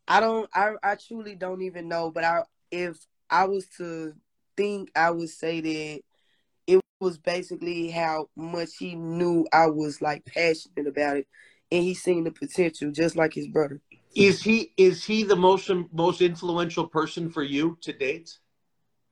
I 0.07 0.21
don't 0.21 0.49
I 0.55 0.73
I 0.83 0.95
truly 0.97 1.35
don't 1.35 1.63
even 1.63 1.89
know, 1.89 2.11
but 2.11 2.25
I 2.25 2.43
if 2.71 2.99
I 3.31 3.45
was 3.45 3.67
to 3.79 4.15
think, 4.57 4.91
I 4.95 5.11
would 5.11 5.31
say 5.31 5.61
that 5.61 6.01
it 6.67 6.81
was 7.01 7.19
basically 7.19 7.91
how 7.91 8.29
much 8.37 8.71
he 8.79 8.95
knew 8.95 9.47
I 9.53 9.67
was 9.67 10.03
like 10.03 10.25
passionate 10.27 10.87
about 10.87 11.17
it, 11.19 11.27
and 11.71 11.83
he 11.83 11.95
seen 11.95 12.25
the 12.25 12.31
potential, 12.31 12.91
just 12.91 13.17
like 13.17 13.33
his 13.33 13.49
brother. 13.49 13.81
Is 14.15 14.43
he 14.43 14.73
is 14.77 15.05
he 15.05 15.23
the 15.23 15.37
most 15.37 15.71
most 15.93 16.21
influential 16.21 16.87
person 16.87 17.31
for 17.31 17.43
you 17.43 17.79
to 17.83 17.93
date? 17.93 18.39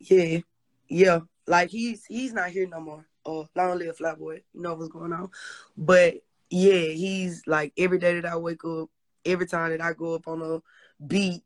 Yeah, 0.00 0.40
yeah, 0.88 1.20
like 1.46 1.70
he's 1.70 2.04
he's 2.06 2.32
not 2.32 2.50
here 2.50 2.68
no 2.68 2.80
more. 2.80 3.06
Oh, 3.24 3.48
long 3.54 3.78
live 3.78 3.98
Flyboy. 3.98 4.42
You 4.54 4.62
know 4.62 4.74
what's 4.74 4.88
going 4.88 5.12
on. 5.12 5.30
But 5.76 6.16
yeah, 6.50 6.88
he's 6.88 7.42
like 7.46 7.72
every 7.76 7.98
day 7.98 8.20
that 8.20 8.30
I 8.30 8.36
wake 8.36 8.64
up, 8.64 8.88
every 9.24 9.46
time 9.46 9.70
that 9.70 9.80
I 9.80 9.92
go 9.92 10.14
up 10.14 10.28
on 10.28 10.42
a 10.42 10.60
beat, 11.04 11.42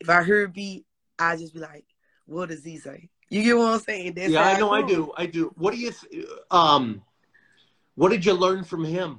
if 0.00 0.08
I 0.08 0.24
hear 0.24 0.44
a 0.44 0.48
beat, 0.48 0.86
I 1.18 1.36
just 1.36 1.54
be 1.54 1.60
like, 1.60 1.84
what 2.26 2.48
does 2.48 2.64
he 2.64 2.78
say? 2.78 3.10
You 3.30 3.42
get 3.42 3.56
what 3.56 3.74
I'm 3.74 3.80
saying? 3.80 4.14
That's 4.14 4.30
yeah, 4.30 4.42
I 4.42 4.58
know 4.58 4.70
I, 4.70 4.78
I 4.78 4.86
do. 4.86 5.12
I 5.16 5.26
do. 5.26 5.52
What 5.56 5.74
do 5.74 5.80
you 5.80 5.92
th- 5.92 6.26
um 6.50 7.02
what 7.94 8.10
did 8.10 8.24
you 8.24 8.32
learn 8.32 8.64
from 8.64 8.84
him? 8.84 9.18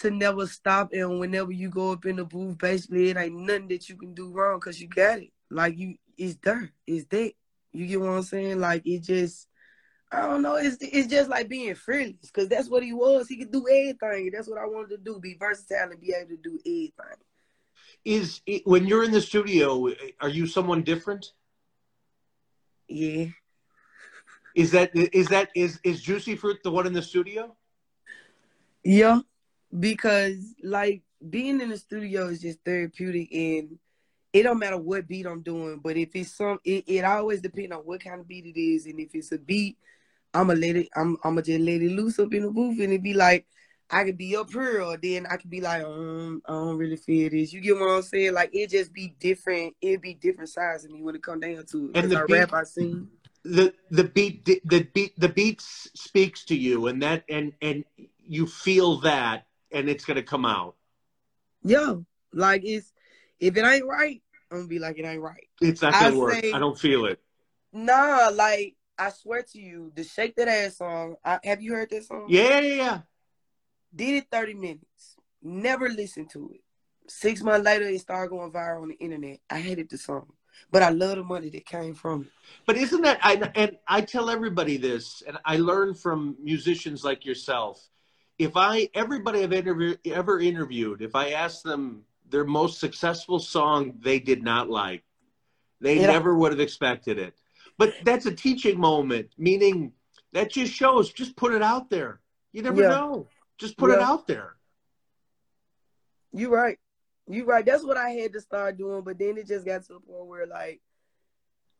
To 0.00 0.10
never 0.10 0.46
stop 0.46 0.92
and 0.92 1.20
whenever 1.20 1.52
you 1.52 1.68
go 1.68 1.92
up 1.92 2.06
in 2.06 2.16
the 2.16 2.24
booth, 2.24 2.56
basically 2.56 3.10
it 3.10 3.18
ain't 3.18 3.34
nothing 3.34 3.68
that 3.68 3.88
you 3.88 3.96
can 3.96 4.14
do 4.14 4.30
wrong 4.30 4.58
because 4.58 4.80
you 4.80 4.88
got 4.88 5.18
it. 5.18 5.30
Like 5.50 5.76
you 5.78 5.96
it's 6.20 6.38
there. 6.42 6.70
It's 6.86 7.06
that. 7.06 7.32
You 7.72 7.86
get 7.86 8.00
what 8.00 8.10
I'm 8.10 8.22
saying? 8.22 8.60
Like 8.60 8.86
it 8.86 9.02
just 9.02 9.48
I 10.12 10.22
don't 10.22 10.42
know. 10.42 10.56
It's 10.56 10.76
it's 10.80 11.08
just 11.08 11.30
like 11.30 11.48
being 11.48 11.74
fearless 11.74 12.14
because 12.22 12.48
that's 12.48 12.68
what 12.68 12.82
he 12.82 12.92
was. 12.92 13.28
He 13.28 13.36
could 13.38 13.52
do 13.52 13.66
anything. 13.66 14.30
That's 14.32 14.48
what 14.48 14.58
I 14.58 14.66
wanted 14.66 14.90
to 14.90 14.98
do. 14.98 15.20
Be 15.20 15.36
versatile 15.38 15.90
and 15.90 16.00
be 16.00 16.12
able 16.12 16.30
to 16.30 16.36
do 16.36 16.58
anything. 16.66 17.20
Is 18.04 18.40
it, 18.46 18.62
when 18.66 18.86
you're 18.86 19.04
in 19.04 19.12
the 19.12 19.20
studio, 19.20 19.88
are 20.20 20.28
you 20.28 20.46
someone 20.46 20.82
different? 20.82 21.32
Yeah. 22.88 23.26
Is 24.56 24.72
that 24.72 24.90
is 24.94 25.28
that 25.28 25.50
is 25.54 25.78
is 25.84 26.02
Jucee 26.02 26.38
Froot 26.38 26.62
the 26.64 26.72
one 26.72 26.86
in 26.86 26.92
the 26.92 27.02
studio? 27.02 27.56
Yeah, 28.82 29.20
because 29.78 30.54
like 30.62 31.02
being 31.28 31.60
in 31.60 31.68
the 31.68 31.78
studio 31.78 32.26
is 32.28 32.40
just 32.40 32.58
therapeutic 32.64 33.32
and 33.32 33.78
it 34.32 34.42
don't 34.42 34.58
matter 34.58 34.78
what 34.78 35.08
beat 35.08 35.26
I'm 35.26 35.42
doing, 35.42 35.80
but 35.82 35.96
if 35.96 36.14
it's 36.14 36.32
some 36.36 36.58
it, 36.64 36.84
it 36.86 37.04
always 37.04 37.40
depends 37.40 37.72
on 37.72 37.80
what 37.80 38.02
kind 38.02 38.20
of 38.20 38.28
beat 38.28 38.46
it 38.46 38.60
is. 38.60 38.86
And 38.86 39.00
if 39.00 39.14
it's 39.14 39.32
a 39.32 39.38
beat 39.38 39.76
I'ma 40.32 40.54
let 40.54 40.76
it. 40.76 40.88
I'm 40.94 41.16
I'ma 41.24 41.40
just 41.40 41.60
let 41.60 41.82
it 41.82 41.90
loose 41.90 42.18
up 42.18 42.32
in 42.32 42.42
the 42.42 42.50
booth, 42.50 42.80
and 42.80 42.92
it 42.92 43.02
be 43.02 43.14
like 43.14 43.46
I 43.90 44.04
could 44.04 44.16
be 44.16 44.36
up 44.36 44.50
here, 44.50 44.82
or 44.82 44.96
then 44.96 45.26
I 45.26 45.36
could 45.36 45.50
be 45.50 45.60
like, 45.60 45.82
um, 45.82 46.42
I 46.46 46.52
don't 46.52 46.76
really 46.76 46.96
feel 46.96 47.30
this. 47.30 47.52
You 47.52 47.60
get 47.60 47.78
what 47.78 47.88
I'm 47.88 48.02
saying? 48.02 48.34
Like 48.34 48.50
it 48.52 48.70
just 48.70 48.92
be 48.92 49.14
different. 49.18 49.74
It 49.80 50.00
be 50.00 50.14
different 50.14 50.50
sides 50.50 50.84
of 50.84 50.92
me 50.92 51.02
when 51.02 51.16
it 51.16 51.22
come 51.22 51.40
down 51.40 51.64
to 51.66 51.90
it. 51.90 51.96
And 51.96 52.10
the 52.10 52.24
beat, 52.26 52.34
rap 52.34 52.52
I 52.52 52.62
sing. 52.62 53.08
The 53.44 53.74
the 53.90 54.04
beat 54.04 54.44
the 54.44 54.88
beat 54.94 55.18
the 55.18 55.28
beat 55.28 55.60
speaks 55.60 56.44
to 56.46 56.56
you, 56.56 56.86
and 56.86 57.02
that 57.02 57.24
and 57.28 57.52
and 57.60 57.84
you 58.26 58.46
feel 58.46 59.00
that, 59.00 59.46
and 59.72 59.88
it's 59.88 60.04
gonna 60.04 60.22
come 60.22 60.44
out. 60.44 60.76
Yeah, 61.62 61.96
like 62.32 62.62
it's 62.64 62.92
if 63.40 63.56
it 63.56 63.64
ain't 63.64 63.86
right, 63.86 64.22
I'm 64.50 64.58
gonna 64.58 64.68
be 64.68 64.78
like 64.78 64.98
it 64.98 65.04
ain't 65.04 65.22
right. 65.22 65.48
It's 65.60 65.82
not 65.82 65.94
gonna 65.94 66.14
I 66.14 66.18
work. 66.18 66.34
Say, 66.34 66.52
I 66.52 66.58
don't 66.58 66.78
feel 66.78 67.06
it. 67.06 67.20
Nah, 67.72 68.30
like 68.32 68.76
I 68.98 69.10
swear 69.10 69.42
to 69.52 69.60
you, 69.60 69.92
the 69.94 70.04
Shake 70.04 70.36
That 70.36 70.48
Ass 70.48 70.76
song. 70.76 71.16
I, 71.24 71.38
have 71.44 71.62
you 71.62 71.72
heard 71.72 71.90
that 71.90 72.04
song? 72.04 72.26
Yeah, 72.28 72.60
yeah, 72.60 72.74
yeah. 72.74 72.98
Did 73.94 74.22
it 74.22 74.26
30 74.30 74.54
minutes. 74.54 75.16
Never 75.42 75.88
listened 75.88 76.30
to 76.30 76.50
it. 76.54 76.60
Six 77.08 77.42
months 77.42 77.64
later, 77.64 77.86
it 77.86 78.00
started 78.00 78.30
going 78.30 78.52
viral 78.52 78.82
on 78.82 78.88
the 78.88 78.98
internet. 78.98 79.38
I 79.48 79.58
hated 79.58 79.88
the 79.88 79.98
song, 79.98 80.32
but 80.70 80.82
I 80.82 80.90
love 80.90 81.16
the 81.16 81.24
money 81.24 81.48
that 81.50 81.64
came 81.64 81.94
from 81.94 82.22
it. 82.22 82.28
But 82.66 82.76
isn't 82.76 83.02
that? 83.02 83.18
I 83.22 83.50
and 83.54 83.78
I 83.88 84.02
tell 84.02 84.30
everybody 84.30 84.76
this, 84.76 85.22
and 85.26 85.38
I 85.44 85.56
learn 85.56 85.94
from 85.94 86.36
musicians 86.40 87.02
like 87.02 87.24
yourself. 87.24 87.84
If 88.38 88.56
I 88.56 88.88
everybody 88.94 89.42
I've 89.42 89.52
interview, 89.52 89.96
ever 90.04 90.38
interviewed, 90.40 91.02
if 91.02 91.14
I 91.14 91.30
ask 91.30 91.62
them 91.62 92.04
their 92.30 92.44
most 92.44 92.80
successful 92.80 93.38
song, 93.38 93.94
they 94.00 94.18
did 94.18 94.42
not 94.42 94.70
like. 94.70 95.02
They 95.80 96.00
yeah. 96.00 96.06
never 96.06 96.34
would 96.34 96.52
have 96.52 96.60
expected 96.60 97.18
it. 97.18 97.34
But 97.78 97.94
that's 98.04 98.26
a 98.26 98.34
teaching 98.34 98.78
moment, 98.78 99.30
meaning 99.38 99.92
that 100.32 100.50
just 100.50 100.72
shows, 100.72 101.12
just 101.12 101.36
put 101.36 101.54
it 101.54 101.62
out 101.62 101.90
there. 101.90 102.20
You 102.52 102.62
never 102.62 102.82
yeah. 102.82 102.88
know. 102.88 103.28
Just 103.58 103.76
put 103.76 103.90
yeah. 103.90 103.96
it 103.96 104.02
out 104.02 104.26
there. 104.26 104.56
You're 106.32 106.50
right. 106.50 106.78
You're 107.28 107.46
right. 107.46 107.64
That's 107.64 107.84
what 107.84 107.96
I 107.96 108.10
had 108.10 108.32
to 108.34 108.40
start 108.40 108.78
doing, 108.78 109.02
but 109.02 109.18
then 109.18 109.38
it 109.38 109.46
just 109.46 109.64
got 109.64 109.84
to 109.84 109.94
the 109.94 110.00
point 110.00 110.26
where 110.26 110.46
like 110.46 110.80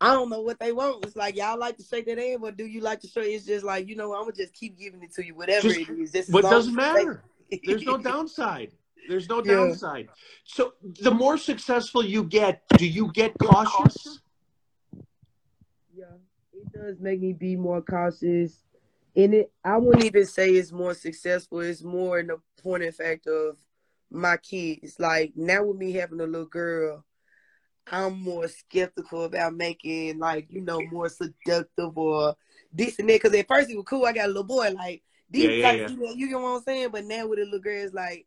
I 0.01 0.15
don't 0.15 0.31
know 0.31 0.41
what 0.41 0.59
they 0.59 0.73
want. 0.73 1.05
It's 1.05 1.17
like 1.17 1.37
y'all 1.37 1.59
like 1.59 1.77
to 1.77 1.85
shake 1.85 2.07
that 2.07 2.19
in, 2.19 2.41
but 2.41 2.57
do 2.57 2.65
you 2.65 2.81
like 2.81 3.01
to 3.01 3.09
show? 3.09 3.21
It's 3.21 3.45
just 3.45 3.65
like 3.65 3.87
you 3.87 3.97
know, 3.97 4.15
I'm 4.15 4.23
gonna 4.23 4.33
just 4.33 4.55
keep 4.55 4.79
giving 4.79 5.03
it 5.03 5.13
to 5.15 5.25
you, 5.25 5.35
whatever 5.35 5.69
just, 5.69 5.81
it 5.81 5.91
is. 5.91 6.13
Just 6.13 6.33
what 6.33 6.43
doesn't 6.43 6.75
matter. 6.75 7.23
There's 7.65 7.83
no 7.83 7.99
downside. 8.03 8.73
There's 9.11 9.29
no 9.29 9.43
yeah. 9.45 9.55
downside. 9.55 10.09
So 10.45 10.75
the 10.83 11.11
more 11.11 11.37
successful 11.37 12.05
you 12.05 12.23
get, 12.23 12.63
do 12.79 12.87
you 12.87 13.11
get 13.11 13.37
cautious? 13.41 14.21
Yeah, 15.93 16.05
it 16.53 16.73
does 16.73 17.01
make 17.01 17.21
me 17.21 17.33
be 17.33 17.57
more 17.57 17.83
cautious. 17.83 18.63
And 19.17 19.35
it, 19.35 19.53
I 19.65 19.79
wouldn't 19.79 20.05
even 20.05 20.27
say 20.27 20.51
it's 20.51 20.71
more 20.71 20.95
successful. 20.95 21.59
It's 21.59 21.83
more 21.83 22.21
in 22.21 22.29
the 22.29 22.41
point 22.63 22.85
of 22.85 22.95
fact 22.95 23.27
of 23.27 23.57
my 24.13 24.37
kids. 24.37 25.01
Like 25.01 25.33
now 25.35 25.65
with 25.65 25.77
me 25.79 25.91
having 25.91 26.21
a 26.21 26.25
little 26.25 26.47
girl, 26.47 27.05
I'm 27.91 28.23
more 28.23 28.47
skeptical 28.47 29.25
about 29.25 29.55
making 29.55 30.21
like 30.21 30.47
you 30.51 30.61
know 30.61 30.81
more 30.93 31.09
seductive 31.09 31.99
or 31.99 32.37
this 32.73 33.01
and 33.01 33.09
that. 33.09 33.21
Because 33.21 33.37
at 33.37 33.49
first 33.49 33.71
it 33.71 33.77
was 33.77 33.87
cool. 33.89 34.07
I 34.07 34.13
got 34.13 34.27
a 34.27 34.29
little 34.29 34.45
boy 34.45 34.71
like 34.71 35.03
these 35.29 35.45
yeah, 35.45 35.73
yeah, 35.73 35.89
yeah. 35.89 36.13
You, 36.15 36.29
get 36.29 36.41
what 36.41 36.57
I'm 36.57 36.63
saying? 36.63 36.91
But 36.93 37.07
now 37.07 37.27
with 37.27 37.41
a 37.41 37.43
little 37.43 37.59
girl, 37.59 37.85
it's 37.85 37.93
like 37.93 38.27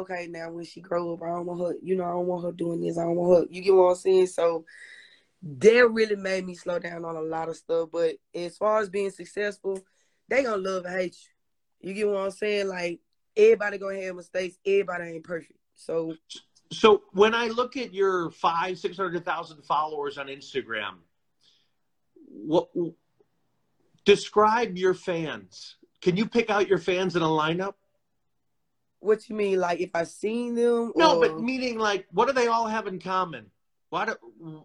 okay, 0.00 0.26
now 0.28 0.50
when 0.50 0.64
she 0.64 0.80
grow 0.80 1.12
up, 1.12 1.22
I 1.22 1.28
don't 1.28 1.46
want 1.46 1.60
her. 1.60 1.74
You 1.82 1.96
know, 1.96 2.04
I 2.04 2.10
don't 2.10 2.26
want 2.26 2.44
her 2.44 2.52
doing 2.52 2.80
this. 2.80 2.98
I 2.98 3.02
don't 3.02 3.16
want 3.16 3.48
her. 3.48 3.52
You 3.52 3.62
get 3.62 3.74
what 3.74 3.90
I'm 3.90 3.96
saying? 3.96 4.26
So 4.28 4.64
that 5.42 5.90
really 5.90 6.16
made 6.16 6.46
me 6.46 6.54
slow 6.54 6.78
down 6.78 7.04
on 7.04 7.16
a 7.16 7.22
lot 7.22 7.48
of 7.48 7.56
stuff. 7.56 7.90
But 7.92 8.16
as 8.34 8.56
far 8.56 8.80
as 8.80 8.88
being 8.88 9.10
successful, 9.10 9.80
they 10.28 10.42
gonna 10.42 10.56
love 10.56 10.84
and 10.84 10.94
hate 10.94 11.16
you. 11.80 11.88
You 11.88 11.94
get 11.94 12.08
what 12.08 12.24
I'm 12.24 12.30
saying? 12.30 12.68
Like 12.68 13.00
everybody 13.36 13.78
gonna 13.78 14.02
have 14.02 14.16
mistakes. 14.16 14.56
Everybody 14.64 15.10
ain't 15.10 15.24
perfect. 15.24 15.58
So, 15.74 16.14
so 16.72 17.02
when 17.12 17.34
I 17.34 17.48
look 17.48 17.76
at 17.76 17.92
your 17.92 18.30
five, 18.30 18.78
six 18.78 18.96
hundred 18.96 19.24
thousand 19.24 19.62
followers 19.64 20.18
on 20.18 20.26
Instagram, 20.28 20.94
what 22.26 22.68
describe 24.04 24.76
your 24.76 24.94
fans? 24.94 25.76
Can 26.00 26.16
you 26.16 26.26
pick 26.26 26.50
out 26.50 26.68
your 26.68 26.78
fans 26.78 27.16
in 27.16 27.22
a 27.22 27.26
lineup? 27.26 27.74
What 29.04 29.28
you 29.28 29.36
mean, 29.36 29.60
like 29.60 29.80
if 29.80 29.90
I 29.94 30.04
seen 30.04 30.54
them? 30.54 30.92
No, 30.96 31.16
or... 31.16 31.28
but 31.28 31.40
meaning 31.40 31.78
like, 31.78 32.06
what 32.10 32.26
do 32.26 32.32
they 32.32 32.46
all 32.46 32.66
have 32.66 32.86
in 32.86 32.98
common? 32.98 33.50
Why 33.90 34.06
do 34.06 34.64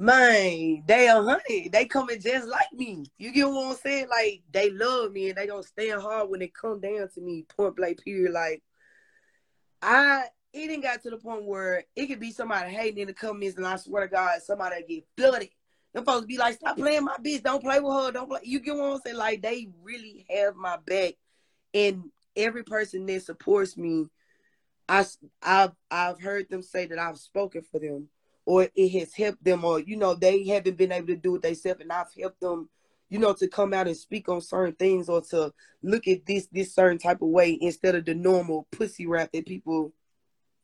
Man, 0.00 0.84
they 0.86 1.08
a 1.08 1.20
honey. 1.20 1.68
They 1.72 1.84
coming 1.84 2.20
just 2.20 2.46
like 2.46 2.72
me. 2.72 3.04
You 3.18 3.32
get 3.32 3.48
what 3.48 3.70
I'm 3.70 3.76
saying? 3.76 4.08
Like 4.08 4.42
they 4.52 4.70
love 4.70 5.10
me 5.10 5.30
and 5.30 5.36
they 5.36 5.46
don't 5.46 5.64
stand 5.64 6.00
hard 6.00 6.30
when 6.30 6.38
they 6.38 6.46
come 6.46 6.80
down 6.80 7.08
to 7.14 7.20
me. 7.20 7.46
Point 7.56 7.74
blank 7.74 8.04
period. 8.04 8.32
Like 8.32 8.62
I 9.82 10.26
it 10.52 10.68
didn't 10.68 10.84
got 10.84 11.02
to 11.02 11.10
the 11.10 11.16
point 11.16 11.46
where 11.46 11.82
it 11.96 12.06
could 12.06 12.20
be 12.20 12.30
somebody 12.30 12.72
hating 12.72 12.98
in 12.98 13.08
the 13.08 13.12
comments 13.12 13.56
and 13.56 13.66
I 13.66 13.74
swear 13.74 14.06
to 14.06 14.08
God, 14.08 14.40
somebody 14.40 14.84
get 14.88 15.04
flooded. 15.16 15.48
Them 15.92 16.04
folks 16.04 16.26
be 16.26 16.38
like, 16.38 16.54
stop 16.54 16.76
playing 16.76 17.04
my 17.04 17.16
bitch. 17.16 17.42
Don't 17.42 17.62
play 17.62 17.80
with 17.80 17.92
her. 17.92 18.12
Don't 18.12 18.28
play. 18.28 18.40
You 18.44 18.60
get 18.60 18.76
what 18.76 18.92
I'm 18.92 19.00
saying? 19.04 19.16
Like 19.16 19.42
they 19.42 19.68
really 19.82 20.26
have 20.30 20.54
my 20.54 20.76
back. 20.86 21.14
And 21.74 22.04
every 22.38 22.62
person 22.62 23.04
that 23.06 23.22
supports 23.22 23.76
me, 23.76 24.06
I 24.88 25.04
I've 25.42 25.72
I've 25.90 26.20
heard 26.20 26.48
them 26.48 26.62
say 26.62 26.86
that 26.86 26.98
I've 26.98 27.18
spoken 27.18 27.62
for 27.62 27.78
them 27.78 28.08
or 28.46 28.66
it 28.74 28.88
has 28.98 29.12
helped 29.12 29.44
them 29.44 29.64
or 29.64 29.80
you 29.80 29.96
know 29.96 30.14
they 30.14 30.46
haven't 30.46 30.78
been 30.78 30.92
able 30.92 31.08
to 31.08 31.16
do 31.16 31.36
it 31.36 31.42
themselves 31.42 31.82
and 31.82 31.92
I've 31.92 32.12
helped 32.18 32.40
them 32.40 32.70
you 33.10 33.18
know 33.18 33.34
to 33.34 33.48
come 33.48 33.74
out 33.74 33.86
and 33.86 33.96
speak 33.96 34.28
on 34.30 34.40
certain 34.40 34.74
things 34.74 35.10
or 35.10 35.20
to 35.30 35.52
look 35.82 36.08
at 36.08 36.24
this 36.24 36.48
this 36.50 36.74
certain 36.74 36.98
type 36.98 37.20
of 37.20 37.28
way 37.28 37.58
instead 37.60 37.94
of 37.94 38.06
the 38.06 38.14
normal 38.14 38.66
pussy 38.72 39.06
rap 39.06 39.30
that 39.32 39.44
people 39.44 39.92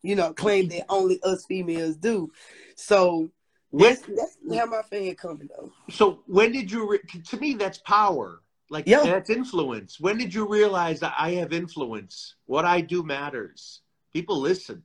you 0.03 0.17
know 0.17 0.33
claim 0.33 0.69
that 0.69 0.87
only 0.89 1.21
us 1.23 1.45
females 1.45 1.97
do. 1.97 2.31
So 2.77 3.31
that's, 3.73 4.03
that's 4.03 4.37
how 4.57 4.67
my 4.67 4.83
fan 4.83 5.15
coming 5.17 5.51
though. 5.55 5.71
So 5.91 6.23
when 6.27 6.53
did 6.53 6.71
you 6.71 6.89
re- 6.89 7.23
to 7.27 7.37
me 7.37 7.55
that's 7.55 7.79
power 7.79 8.41
like 8.71 8.87
yeah. 8.87 9.03
that's 9.03 9.31
influence 9.31 10.01
when 10.01 10.17
did 10.17 10.33
you 10.33 10.49
realize 10.49 11.01
that 11.01 11.15
i 11.19 11.33
have 11.33 11.53
influence 11.53 12.35
what 12.47 12.65
i 12.65 12.81
do 12.81 13.03
matters 13.03 13.83
people 14.13 14.41
listen 14.41 14.83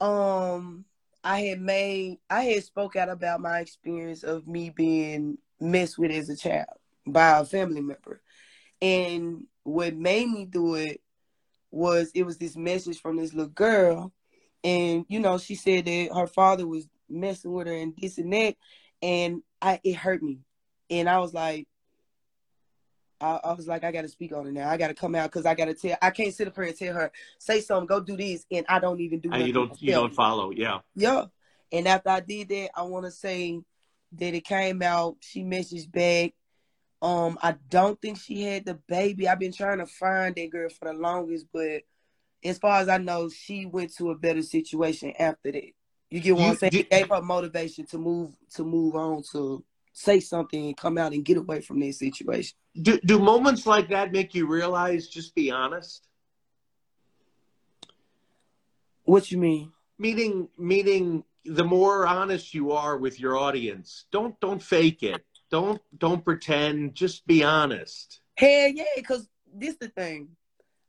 um 0.00 0.84
I 1.24 1.40
had 1.40 1.60
made 1.60 2.18
I 2.28 2.42
had 2.44 2.64
spoke 2.64 2.96
out 2.96 3.08
about 3.08 3.40
my 3.40 3.60
experience 3.60 4.22
of 4.22 4.46
me 4.46 4.68
being 4.68 5.38
messed 5.58 5.98
with 5.98 6.10
as 6.10 6.28
a 6.28 6.36
child 6.36 6.66
by 7.06 7.38
a 7.38 7.44
family 7.46 7.80
member. 7.80 8.20
And 8.82 9.46
what 9.62 9.96
made 9.96 10.28
me 10.28 10.44
do 10.44 10.74
it 10.74 11.00
was 11.70 12.10
it 12.14 12.24
was 12.24 12.36
this 12.36 12.56
message 12.56 13.00
from 13.00 13.16
this 13.16 13.32
little 13.32 13.50
girl. 13.50 14.12
And, 14.62 15.06
you 15.08 15.18
know, 15.18 15.38
she 15.38 15.54
said 15.54 15.86
that 15.86 16.10
her 16.14 16.26
father 16.26 16.66
was 16.66 16.86
messing 17.08 17.52
with 17.52 17.66
her 17.66 17.74
and 17.74 17.94
this 17.96 18.18
and 18.18 18.32
that. 18.34 18.56
And 19.00 19.42
I 19.62 19.80
it 19.82 19.96
hurt 19.96 20.22
me. 20.22 20.40
And 20.90 21.08
I 21.08 21.18
was 21.20 21.32
like, 21.32 21.66
I, 23.24 23.40
I, 23.48 23.52
was 23.54 23.66
like, 23.66 23.84
I 23.84 23.92
got 23.92 24.02
to 24.02 24.08
speak 24.08 24.32
on 24.32 24.46
it 24.46 24.52
now. 24.52 24.68
I 24.68 24.76
got 24.76 24.88
to 24.88 24.94
come 24.94 25.14
out 25.14 25.30
because 25.30 25.46
I 25.46 25.54
got 25.54 25.66
to 25.66 25.74
tell. 25.74 25.96
I 26.02 26.10
can't 26.10 26.34
sit 26.34 26.46
up 26.46 26.54
here 26.54 26.64
and 26.64 26.76
tell 26.76 26.94
her 26.94 27.12
say 27.38 27.60
something, 27.60 27.86
go 27.86 28.00
do 28.00 28.16
this, 28.16 28.44
and 28.50 28.66
I 28.68 28.78
don't 28.78 29.00
even 29.00 29.20
do. 29.20 29.30
And 29.32 29.46
you 29.46 29.52
don't. 29.52 29.80
You 29.80 29.92
don't 29.92 30.14
follow. 30.14 30.50
Yeah. 30.50 30.80
Yeah. 30.94 31.26
And 31.72 31.88
after 31.88 32.10
I 32.10 32.20
did 32.20 32.48
that, 32.50 32.70
I 32.74 32.82
want 32.82 33.06
to 33.06 33.10
say 33.10 33.60
that 34.12 34.34
it 34.34 34.44
came 34.44 34.82
out. 34.82 35.16
She 35.20 35.42
messaged 35.42 35.90
back. 35.90 36.34
Um, 37.02 37.38
I 37.42 37.56
don't 37.68 38.00
think 38.00 38.18
she 38.18 38.42
had 38.42 38.64
the 38.64 38.74
baby. 38.88 39.28
I've 39.28 39.38
been 39.38 39.52
trying 39.52 39.78
to 39.78 39.86
find 39.86 40.34
that 40.34 40.50
girl 40.50 40.68
for 40.70 40.86
the 40.86 40.98
longest, 40.98 41.46
but 41.52 41.82
as 42.44 42.58
far 42.58 42.80
as 42.80 42.88
I 42.88 42.98
know, 42.98 43.28
she 43.28 43.66
went 43.66 43.94
to 43.96 44.10
a 44.10 44.14
better 44.14 44.42
situation 44.42 45.12
after 45.18 45.52
that. 45.52 45.70
You 46.10 46.20
get 46.20 46.34
what 46.34 46.42
you, 46.42 46.48
I'm 46.50 46.56
saying? 46.56 46.72
it 46.74 46.90
gave 46.90 47.08
her 47.08 47.22
motivation 47.22 47.86
to 47.86 47.98
move 47.98 48.30
to 48.54 48.64
move 48.64 48.94
on 48.94 49.22
to 49.32 49.64
say 49.94 50.20
something 50.20 50.66
and 50.66 50.76
come 50.76 50.98
out 50.98 51.12
and 51.12 51.24
get 51.24 51.38
away 51.38 51.60
from 51.60 51.80
this 51.80 51.98
situation. 51.98 52.56
Do 52.82 52.98
do 53.06 53.18
moments 53.18 53.66
like 53.66 53.88
that 53.88 54.12
make 54.12 54.34
you 54.34 54.46
realize 54.46 55.08
just 55.08 55.34
be 55.34 55.50
honest? 55.50 56.06
What 59.04 59.30
you 59.30 59.38
mean? 59.38 59.72
Meaning 59.98 60.48
meaning 60.58 61.24
the 61.44 61.64
more 61.64 62.06
honest 62.06 62.52
you 62.52 62.72
are 62.72 62.98
with 62.98 63.18
your 63.20 63.38
audience. 63.38 64.06
Don't 64.10 64.38
don't 64.40 64.62
fake 64.62 65.02
it. 65.02 65.24
Don't 65.50 65.80
don't 65.96 66.24
pretend. 66.24 66.94
Just 66.94 67.26
be 67.26 67.44
honest. 67.44 68.20
Hell 68.36 68.68
yeah, 68.68 68.84
because 68.96 69.28
this 69.54 69.76
the 69.76 69.88
thing. 69.88 70.28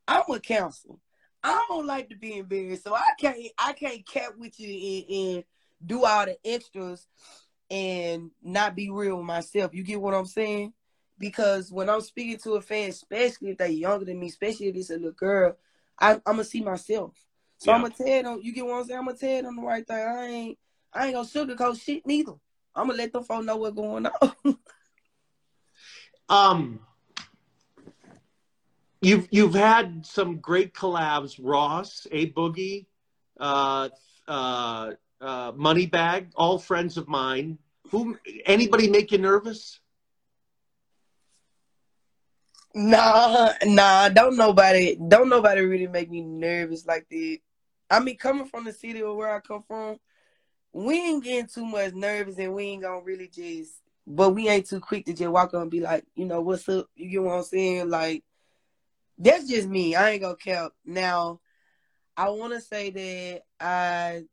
I'm 0.08 0.24
a 0.30 0.40
counselor. 0.40 0.98
I 1.44 1.66
don't 1.70 1.86
like 1.86 2.10
to 2.10 2.16
be 2.16 2.38
embarrassed, 2.38 2.84
so 2.84 2.96
I 2.96 3.06
can't 3.20 3.38
I 3.60 3.74
can't 3.74 4.08
cap 4.08 4.32
with 4.38 4.60
you 4.60 5.06
and, 5.08 5.36
and 5.36 5.44
do 5.86 6.06
all 6.06 6.26
the 6.26 6.38
extras 6.44 7.06
and 7.70 8.32
not 8.44 8.76
be 8.76 8.90
real 8.90 9.18
with 9.18 9.26
myself. 9.26 9.74
You 9.74 9.84
get 9.84 10.02
what 10.02 10.14
I'm 10.14 10.26
saying? 10.26 10.74
Because 11.18 11.72
when 11.72 11.90
I'm 11.90 12.02
speaking 12.02 12.38
to 12.40 12.54
a 12.54 12.62
fan, 12.62 12.90
especially 12.90 13.52
if 13.52 13.58
they're 13.58 13.68
younger 13.68 14.06
than 14.06 14.20
me, 14.20 14.28
especially 14.28 14.68
if 14.68 14.76
it's 14.76 14.90
a 14.90 14.94
little 14.94 15.12
girl, 15.12 15.56
I, 16.00 16.14
am 16.14 16.22
gonna 16.26 16.44
see 16.44 16.62
myself. 16.62 17.14
So 17.58 17.72
yeah. 17.72 17.78
I'm 17.78 17.82
gonna 17.84 17.94
tell 17.94 18.24
them. 18.24 18.40
You 18.44 18.54
get 18.54 18.66
what 18.66 18.80
I'm 18.80 18.86
saying? 18.86 19.00
I'm 19.00 19.06
gonna 19.06 19.18
tell 19.18 19.42
them 19.44 19.56
the 19.56 19.62
right 19.62 19.88
thing. 19.88 19.98
I 19.98 20.26
ain't 20.26 20.58
I 20.94 21.06
ain't 21.08 21.16
gonna 21.16 21.28
sugarcoat 21.28 21.82
shit 21.82 22.06
neither. 22.06 22.34
I'm 22.76 22.88
gonna 22.88 22.98
let 22.98 23.14
them 23.14 23.24
folks 23.24 23.46
know 23.46 23.56
what's 23.58 23.76
going 23.76 24.08
on. 24.08 24.58
um, 26.30 26.80
you've 29.02 29.28
you've 29.32 29.54
had 29.54 30.06
some 30.06 30.38
great 30.38 30.74
collabs. 30.74 31.40
Ross, 31.42 32.08
A 32.12 32.32
Boogie, 32.32 32.88
uh, 33.40 33.90
uh, 34.28 34.92
uh, 35.22 35.52
Moneybagg, 35.54 36.32
all 36.36 36.58
friends 36.60 36.98
of 36.98 37.08
mine. 37.08 37.58
Who? 37.92 38.18
Anybody 38.46 38.90
make 38.90 39.12
you 39.12 39.18
nervous? 39.18 39.80
Nah, 42.74 43.54
nah, 43.64 44.10
don't 44.10 44.36
nobody, 44.36 44.98
don't 45.08 45.30
nobody 45.30 45.62
really 45.62 45.88
make 45.88 46.10
me 46.10 46.22
nervous 46.22 46.86
like 46.86 47.08
that. 47.10 47.38
I 47.90 48.00
mean, 48.02 48.18
coming 48.18 48.48
from 48.48 48.66
the 48.66 48.74
city 48.74 49.02
or 49.02 49.16
where 49.16 49.34
I 49.34 49.40
come 49.40 49.64
from, 49.66 49.98
we 50.74 50.96
ain't 50.96 51.24
getting 51.24 51.48
too 51.48 51.66
much 51.66 51.94
nervous 51.94 52.38
and 52.38 52.54
we 52.54 52.66
ain't 52.66 52.82
gonna 52.82 53.02
really 53.02 53.30
just, 53.30 53.76
but 54.06 54.32
we 54.32 54.50
ain't 54.50 54.66
too 54.66 54.82
quick 54.82 55.06
to 55.06 55.14
just 55.14 55.32
walk 55.32 55.54
up 55.54 55.62
and 55.62 55.72
be 55.72 55.80
like, 55.80 56.04
you 56.16 56.26
know, 56.26 56.42
what's 56.42 56.68
up? 56.68 56.88
You 56.96 57.10
get 57.10 57.24
what 57.24 57.36
I'm 57.36 57.44
saying? 57.44 57.90
Like, 57.90 58.26
that's 59.18 59.48
just 59.48 59.70
me. 59.70 59.96
I 59.96 60.12
ain't 60.12 60.22
gonna 60.22 60.36
count. 60.36 60.74
Now, 60.86 61.40
I 62.18 62.30
want 62.30 62.52
to 62.54 62.60
say 62.60 62.90
that 62.90 63.44
I 63.60 64.24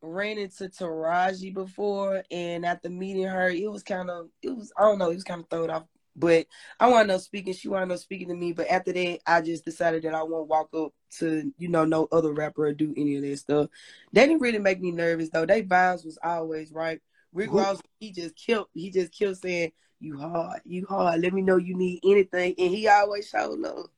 ran 0.00 0.38
into 0.38 0.68
Taraji 0.68 1.52
before, 1.52 2.22
and 2.30 2.64
after 2.64 2.88
meeting 2.88 3.24
her, 3.24 3.48
it 3.48 3.70
was 3.70 3.82
kind 3.82 4.10
of, 4.10 4.28
it 4.42 4.50
was, 4.50 4.72
I 4.76 4.82
don't 4.82 4.98
know, 4.98 5.10
it 5.10 5.14
was 5.14 5.24
kind 5.24 5.42
of 5.42 5.48
thrown 5.48 5.70
off. 5.70 5.84
But 6.16 6.46
I 6.80 6.88
wound 6.88 7.10
up 7.12 7.20
speaking, 7.20 7.52
she 7.52 7.68
wound 7.68 7.92
up 7.92 7.98
speaking 7.98 8.28
to 8.28 8.34
me. 8.34 8.52
But 8.52 8.68
after 8.68 8.92
that, 8.92 9.20
I 9.26 9.40
just 9.40 9.64
decided 9.64 10.02
that 10.02 10.14
I 10.14 10.24
won't 10.24 10.48
walk 10.48 10.68
up 10.74 10.92
to, 11.18 11.52
you 11.58 11.68
know, 11.68 11.84
no 11.84 12.08
other 12.10 12.32
rapper 12.32 12.66
or 12.66 12.72
do 12.72 12.92
any 12.96 13.16
of 13.16 13.22
that 13.22 13.38
stuff. 13.38 13.68
They 14.12 14.26
didn't 14.26 14.40
really 14.42 14.58
make 14.58 14.80
me 14.80 14.90
nervous 14.90 15.30
though. 15.30 15.46
They 15.46 15.62
vibes 15.62 16.04
was 16.04 16.18
always 16.22 16.72
right. 16.72 17.00
Rick 17.32 17.52
Ross, 17.52 17.80
he 18.00 18.10
just 18.10 18.34
killed, 18.34 18.66
he 18.74 18.90
just 18.90 19.12
killed 19.12 19.36
saying, 19.36 19.72
"You 20.00 20.18
hard, 20.18 20.60
you 20.64 20.86
hard. 20.86 21.20
Let 21.20 21.34
me 21.34 21.42
know 21.42 21.56
you 21.56 21.76
need 21.76 22.00
anything," 22.04 22.54
and 22.58 22.70
he 22.70 22.88
always 22.88 23.28
showed 23.28 23.60
love. 23.60 23.88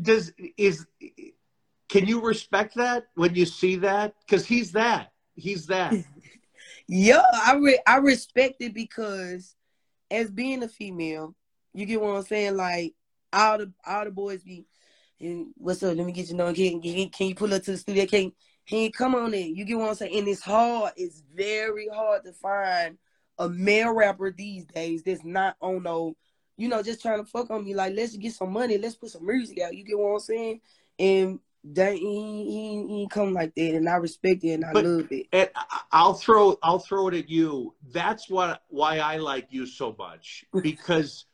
Does 0.00 0.32
is 0.56 0.86
can 1.92 2.06
you 2.06 2.22
respect 2.22 2.74
that 2.76 3.08
when 3.16 3.34
you 3.34 3.44
see 3.44 3.76
that? 3.76 4.14
Because 4.24 4.46
he's 4.46 4.72
that. 4.72 5.12
He's 5.34 5.66
that. 5.66 5.94
yeah, 6.88 7.22
I 7.44 7.56
re- 7.56 7.82
I 7.86 7.98
respect 7.98 8.62
it 8.62 8.72
because 8.72 9.54
as 10.10 10.30
being 10.30 10.62
a 10.62 10.68
female, 10.68 11.34
you 11.74 11.84
get 11.84 12.00
what 12.00 12.16
I'm 12.16 12.22
saying. 12.22 12.56
Like 12.56 12.94
all 13.30 13.58
the 13.58 13.72
all 13.86 14.06
the 14.06 14.10
boys 14.10 14.42
be, 14.42 14.64
hey, 15.18 15.44
what's 15.58 15.82
up? 15.82 15.94
Let 15.94 16.06
me 16.06 16.12
get 16.12 16.30
you 16.30 16.34
know. 16.34 16.50
Can, 16.54 16.80
can, 16.80 17.10
can 17.10 17.26
you 17.26 17.34
pull 17.34 17.52
up 17.52 17.62
to 17.64 17.72
the 17.72 17.76
studio? 17.76 18.06
Can 18.06 18.32
you 18.70 18.90
come 18.90 19.14
on 19.14 19.34
in? 19.34 19.54
You 19.54 19.66
get 19.66 19.76
what 19.76 19.90
I'm 19.90 19.94
saying. 19.94 20.18
And 20.18 20.28
it's 20.28 20.40
hard. 20.40 20.94
It's 20.96 21.22
very 21.34 21.88
hard 21.92 22.24
to 22.24 22.32
find 22.32 22.96
a 23.38 23.50
male 23.50 23.92
rapper 23.92 24.30
these 24.30 24.64
days 24.64 25.02
that's 25.02 25.24
not 25.24 25.56
on 25.60 25.82
no, 25.82 26.16
you 26.56 26.68
know, 26.68 26.82
just 26.82 27.02
trying 27.02 27.22
to 27.22 27.30
fuck 27.30 27.50
on 27.50 27.66
me. 27.66 27.74
Like 27.74 27.92
let's 27.94 28.16
get 28.16 28.32
some 28.32 28.50
money. 28.50 28.78
Let's 28.78 28.94
put 28.94 29.10
some 29.10 29.26
music 29.26 29.60
out. 29.60 29.76
You 29.76 29.84
get 29.84 29.98
what 29.98 30.14
I'm 30.14 30.20
saying? 30.20 30.60
And 30.98 31.38
that 31.64 31.94
he, 31.94 32.00
he, 32.00 32.86
he 32.88 33.08
come 33.08 33.32
like 33.32 33.54
that, 33.54 33.74
and 33.74 33.88
I 33.88 33.94
respect 33.94 34.42
it 34.44 34.54
and 34.54 34.64
I 34.64 34.72
but, 34.72 34.84
love 34.84 35.12
it. 35.12 35.26
And 35.32 35.50
I'll 35.90 36.14
throw 36.14 36.58
I'll 36.62 36.78
throw 36.78 37.08
it 37.08 37.14
at 37.14 37.28
you. 37.28 37.74
That's 37.92 38.28
what 38.28 38.62
why 38.68 38.98
I 38.98 39.18
like 39.18 39.48
you 39.50 39.66
so 39.66 39.94
much 39.98 40.44
because 40.62 41.26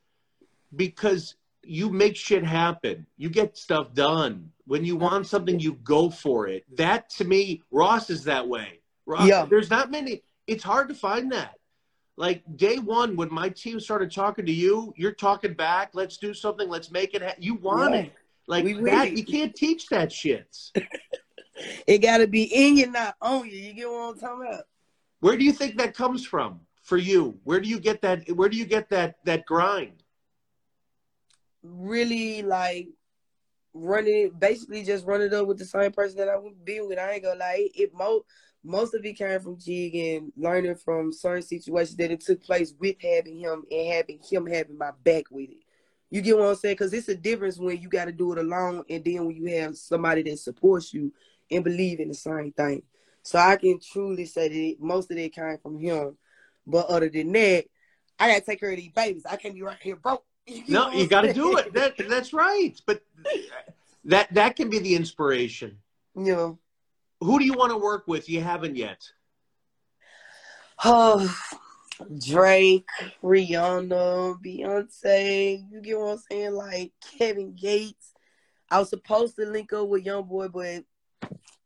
because 0.74 1.34
you 1.62 1.90
make 1.90 2.16
shit 2.16 2.44
happen. 2.44 3.06
You 3.16 3.30
get 3.30 3.56
stuff 3.56 3.94
done. 3.94 4.50
When 4.66 4.84
you 4.84 4.96
want 4.96 5.26
something, 5.26 5.58
you 5.58 5.74
go 5.84 6.10
for 6.10 6.46
it. 6.46 6.64
That 6.76 7.10
to 7.10 7.24
me, 7.24 7.62
Ross 7.70 8.10
is 8.10 8.24
that 8.24 8.46
way. 8.46 8.80
Ross, 9.06 9.26
yeah. 9.26 9.46
There's 9.48 9.70
not 9.70 9.90
many. 9.90 10.22
It's 10.46 10.64
hard 10.64 10.88
to 10.88 10.94
find 10.94 11.32
that. 11.32 11.54
Like 12.16 12.42
day 12.56 12.78
one, 12.78 13.16
when 13.16 13.32
my 13.32 13.48
team 13.48 13.80
started 13.80 14.10
talking 14.10 14.44
to 14.44 14.52
you, 14.52 14.92
you're 14.96 15.12
talking 15.12 15.54
back. 15.54 15.90
Let's 15.94 16.16
do 16.16 16.34
something. 16.34 16.68
Let's 16.68 16.90
make 16.90 17.14
it. 17.14 17.22
Ha-. 17.22 17.34
You 17.38 17.54
want 17.54 17.94
yeah. 17.94 18.00
it. 18.00 18.12
Like 18.48 18.64
we 18.64 18.72
that, 18.72 19.12
you 19.12 19.24
can't 19.24 19.54
teach 19.54 19.88
that 19.88 20.11
shit. 20.11 20.56
it 21.87 21.98
got 21.98 22.18
to 22.18 22.26
be 22.26 22.44
in 22.44 22.78
you, 22.78 22.90
not 22.90 23.14
on 23.20 23.46
you. 23.46 23.56
You 23.56 23.74
get 23.74 23.88
what 23.88 24.14
I'm 24.14 24.18
talking 24.18 24.46
about? 24.48 24.64
Where 25.20 25.37
do 25.37 25.44
you 25.44 25.52
think 25.52 25.76
that 25.76 25.94
comes 25.94 26.24
from 26.24 26.61
for 26.82 26.96
you? 26.96 27.38
Where 27.44 27.61
do 27.61 27.68
you 27.68 27.78
get 27.78 28.00
that? 28.02 28.28
Where 28.30 28.48
do 28.48 28.56
you 28.56 28.64
get 28.64 28.88
that 28.88 29.16
that 29.26 29.44
grind? 29.44 30.02
Really, 31.62 32.40
like 32.40 32.88
running, 33.74 34.30
basically 34.38 34.82
just 34.82 35.04
running 35.04 35.34
up 35.34 35.46
with 35.46 35.58
the 35.58 35.66
same 35.66 35.92
person 35.92 36.16
that 36.16 36.28
I 36.30 36.38
would 36.38 36.64
be 36.64 36.80
with. 36.80 36.98
I 36.98 37.12
ain't 37.12 37.24
gonna 37.24 37.38
lie, 37.38 37.68
it 37.74 37.92
most 37.92 38.24
most 38.64 38.94
of 38.94 39.04
it 39.04 39.18
came 39.18 39.40
from 39.40 39.58
Jig 39.58 39.94
and 39.94 40.32
learning 40.37 40.76
from 40.76 41.12
certain 41.12 41.42
situations 41.42 41.96
that 41.96 42.11
it 42.11 42.20
took 42.20 42.42
place 42.42 42.74
with 42.78 42.96
having 43.00 43.38
him 43.38 43.64
and 43.70 43.92
having 43.92 44.20
him 44.22 44.46
having 44.46 44.78
my 44.78 44.90
back 45.04 45.24
with 45.30 45.50
it. 45.50 45.64
You 46.11 46.23
get 46.23 46.38
what 46.38 46.49
I'm 46.49 46.55
saying? 46.55 46.75
Because 46.75 46.92
it's 46.92 47.09
a 47.09 47.14
difference 47.14 47.59
when 47.59 47.81
you 47.81 47.88
got 47.88 48.07
to 48.07 48.12
do 48.12 48.33
it 48.33 48.38
alone, 48.38 48.85
and 48.88 49.05
then 49.05 49.27
when 49.27 49.37
you 49.37 49.47
have 49.59 49.77
somebody 49.77 50.23
that 50.23 50.38
supports 50.38 50.94
you 50.94 51.12
and 51.51 51.64
believe 51.64 52.01
in 52.01 52.09
the 52.09 52.14
same 52.14 52.53
thing. 52.53 52.83
So 53.23 53.38
I 53.38 53.57
can 53.57 53.79
truly 53.79 54.25
say 54.25 54.49
that 54.49 54.81
most 54.81 55.11
of 55.11 55.18
it 55.18 55.35
came 55.35 55.59
from 55.59 55.79
him. 55.79 56.16
But 56.66 56.87
other 56.87 57.09
than 57.09 57.33
that, 57.33 57.64
I 58.18 58.29
gotta 58.29 58.40
take 58.40 58.61
care 58.61 58.71
of 58.71 58.77
these 58.77 58.92
babies. 58.92 59.27
I 59.29 59.37
can't 59.37 59.55
be 59.55 59.62
right 59.62 59.77
here 59.81 59.97
broke. 59.97 60.25
You 60.47 60.62
no, 60.68 60.90
you 60.90 61.07
got 61.07 61.23
to 61.23 61.33
do 61.35 61.59
it. 61.59 61.75
That 61.75 61.99
that's 62.09 62.33
right. 62.33 62.73
But 62.87 63.03
that 64.07 64.33
that 64.33 64.57
can 64.57 64.71
be 64.71 64.79
the 64.79 64.94
inspiration. 64.94 65.77
Yeah. 66.16 66.53
Who 67.21 67.38
do 67.38 67.44
you 67.44 67.53
want 67.53 67.71
to 67.73 67.77
work 67.77 68.05
with? 68.07 68.31
You 68.31 68.40
haven't 68.40 68.77
yet. 68.77 69.07
Oh, 70.85 71.37
Drake, 72.18 72.88
Rihanna, 73.22 74.37
Beyonce, 74.44 75.64
you 75.70 75.80
get 75.80 75.98
what 75.98 76.12
I'm 76.12 76.18
saying? 76.30 76.54
Like 76.54 76.92
Kevin 77.18 77.54
Gates. 77.54 78.12
I 78.70 78.78
was 78.78 78.90
supposed 78.90 79.37
to 79.37 79.46
link 79.46 79.72
up 79.72 79.88
with 79.88 80.04
Young 80.04 80.24
Boy, 80.24 80.48
but 80.48 80.84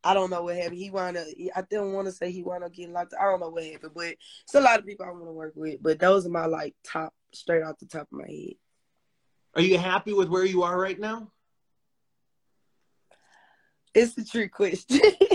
I 0.03 0.13
don't 0.13 0.29
know 0.29 0.43
what 0.43 0.55
happened. 0.55 0.77
He 0.77 0.89
wound 0.89 1.17
up. 1.17 1.27
I 1.55 1.61
didn't 1.61 1.93
want 1.93 2.07
to 2.07 2.11
say 2.11 2.31
he 2.31 2.43
wound 2.43 2.63
up 2.63 2.73
getting 2.73 2.93
locked. 2.93 3.13
I 3.19 3.23
don't 3.23 3.39
know 3.39 3.49
what 3.49 3.63
happened, 3.63 3.93
but 3.95 4.15
it's 4.43 4.55
a 4.55 4.61
lot 4.61 4.79
of 4.79 4.85
people 4.85 5.05
I 5.05 5.11
want 5.11 5.25
to 5.25 5.31
work 5.31 5.53
with. 5.55 5.81
But 5.81 5.99
those 5.99 6.25
are 6.25 6.29
my 6.29 6.45
like 6.45 6.75
top, 6.83 7.13
straight 7.33 7.63
off 7.63 7.79
the 7.79 7.85
top 7.85 8.07
of 8.11 8.19
my 8.19 8.27
head. 8.27 8.55
Are 9.55 9.61
you 9.61 9.77
happy 9.77 10.13
with 10.13 10.29
where 10.29 10.45
you 10.45 10.63
are 10.63 10.79
right 10.79 10.99
now? 10.99 11.31
It's 13.93 14.17
a 14.17 14.25
trick 14.25 14.51
question. 14.51 14.99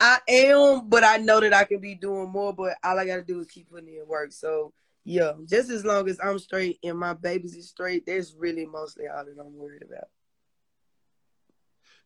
I 0.00 0.18
am, 0.28 0.88
but 0.88 1.04
I 1.04 1.18
know 1.18 1.40
that 1.40 1.52
I 1.52 1.64
can 1.64 1.78
be 1.78 1.94
doing 1.94 2.30
more. 2.30 2.54
But 2.54 2.76
all 2.82 2.98
I 2.98 3.06
gotta 3.06 3.22
do 3.22 3.40
is 3.40 3.46
keep 3.46 3.70
putting 3.70 3.88
in 3.88 4.08
work. 4.08 4.32
So 4.32 4.72
yeah, 5.04 5.32
just 5.46 5.70
as 5.70 5.84
long 5.84 6.08
as 6.08 6.18
I'm 6.22 6.38
straight 6.38 6.78
and 6.82 6.98
my 6.98 7.14
babies 7.14 7.54
is 7.54 7.68
straight, 7.68 8.06
that's 8.06 8.34
really 8.36 8.66
mostly 8.66 9.06
all 9.08 9.24
that 9.24 9.36
I'm 9.38 9.56
worried 9.56 9.82
about. 9.82 10.08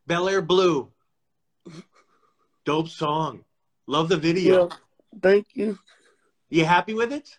Bel 0.06 0.28
Air 0.28 0.42
Blue, 0.42 0.90
dope 2.64 2.88
song. 2.88 3.44
Love 3.86 4.08
the 4.08 4.16
video. 4.16 4.68
Yeah, 4.68 4.76
thank 5.22 5.46
you. 5.54 5.78
You 6.50 6.64
happy 6.64 6.94
with 6.94 7.12
it? 7.12 7.38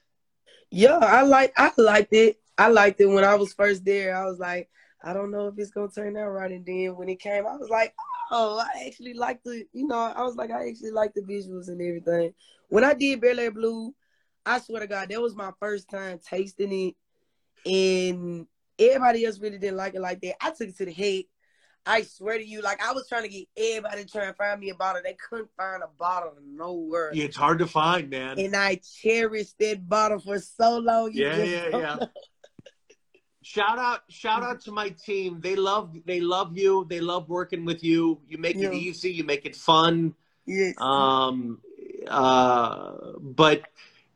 Yeah, 0.72 0.98
I 0.98 1.24
like. 1.24 1.54
I 1.58 1.72
liked 1.78 2.14
it. 2.14 2.38
I 2.58 2.70
liked 2.70 3.02
it 3.02 3.08
when 3.08 3.24
I 3.24 3.36
was 3.36 3.54
first 3.54 3.84
there. 3.84 4.16
I 4.16 4.26
was 4.26 4.40
like, 4.40 4.70
I 5.04 5.14
don't 5.14 5.32
know 5.32 5.48
if 5.48 5.56
it's 5.58 5.72
gonna 5.72 5.90
turn 5.90 6.18
out 6.18 6.30
right. 6.30 6.52
And 6.52 6.66
then 6.66 6.96
when 6.96 7.10
it 7.10 7.20
came, 7.20 7.46
I 7.46 7.56
was 7.56 7.70
like, 7.70 7.94
oh, 8.32 8.60
I 8.60 8.88
actually 8.88 9.14
like 9.14 9.44
the, 9.44 9.66
you 9.74 9.88
know, 9.88 9.98
I 9.98 10.24
was 10.24 10.36
like, 10.36 10.52
I 10.52 10.68
actually 10.68 10.92
like 10.92 11.14
the 11.14 11.22
visuals 11.22 11.68
and 11.68 11.82
everything. 11.82 12.34
When 12.70 12.84
I 12.84 12.94
did 12.94 13.22
Bel 13.22 13.40
Air 13.40 13.52
Blue, 13.52 13.94
I 14.46 14.60
swear 14.60 14.82
to 14.82 14.88
God, 14.88 15.10
that 15.10 15.22
was 15.22 15.36
my 15.36 15.52
first 15.60 15.90
time 15.90 16.20
tasting 16.28 16.94
it, 17.66 17.70
and 17.70 18.48
everybody 18.78 19.26
else 19.26 19.40
really 19.40 19.58
didn't 19.58 19.78
like 19.78 19.96
it 19.96 20.02
like 20.02 20.22
that. 20.22 20.44
I 20.44 20.52
took 20.52 20.70
it 20.70 20.78
to 20.78 20.86
the 20.86 20.94
head. 20.94 21.24
I 21.88 22.02
swear 22.02 22.38
to 22.38 22.46
you, 22.46 22.62
like 22.62 22.84
I 22.84 22.94
was 22.94 23.08
trying 23.08 23.24
to 23.24 23.30
get 23.30 23.48
everybody 23.56 24.04
to 24.06 24.10
try 24.10 24.26
and 24.26 24.36
find 24.36 24.60
me 24.60 24.70
a 24.72 24.76
bottle. 24.76 25.02
They 25.04 25.16
couldn't 25.30 25.50
find 25.56 25.84
a 25.84 25.90
bottle 26.00 26.34
nowhere. 26.44 27.12
Yeah, 27.14 27.26
it's 27.26 27.38
hard 27.38 27.60
to 27.60 27.68
find, 27.68 28.10
man. 28.10 28.40
And 28.40 28.56
I 28.56 28.82
cherished 29.02 29.56
that 29.60 29.88
bottle 29.88 30.20
for 30.20 30.40
so 30.40 30.80
long. 30.80 31.12
yeah, 31.14 31.44
yeah, 31.44 31.68
yeah. 31.70 32.06
Shout 33.48 33.78
out 33.78 34.02
shout 34.10 34.42
out 34.42 34.60
to 34.62 34.72
my 34.72 34.90
team 34.90 35.40
they 35.40 35.56
love 35.56 35.96
they 36.06 36.20
love 36.20 36.58
you 36.58 36.88
they 36.90 37.00
love 37.00 37.30
working 37.30 37.64
with 37.64 37.84
you 37.84 38.20
you 38.28 38.40
make 38.40 38.56
yeah. 38.56 38.70
it 38.70 38.74
easy 38.74 39.12
you 39.12 39.24
make 39.24 39.46
it 39.46 39.56
fun 39.56 40.16
Yes. 40.46 40.76
Um, 40.80 41.60
uh, 42.08 42.94
but 43.20 43.64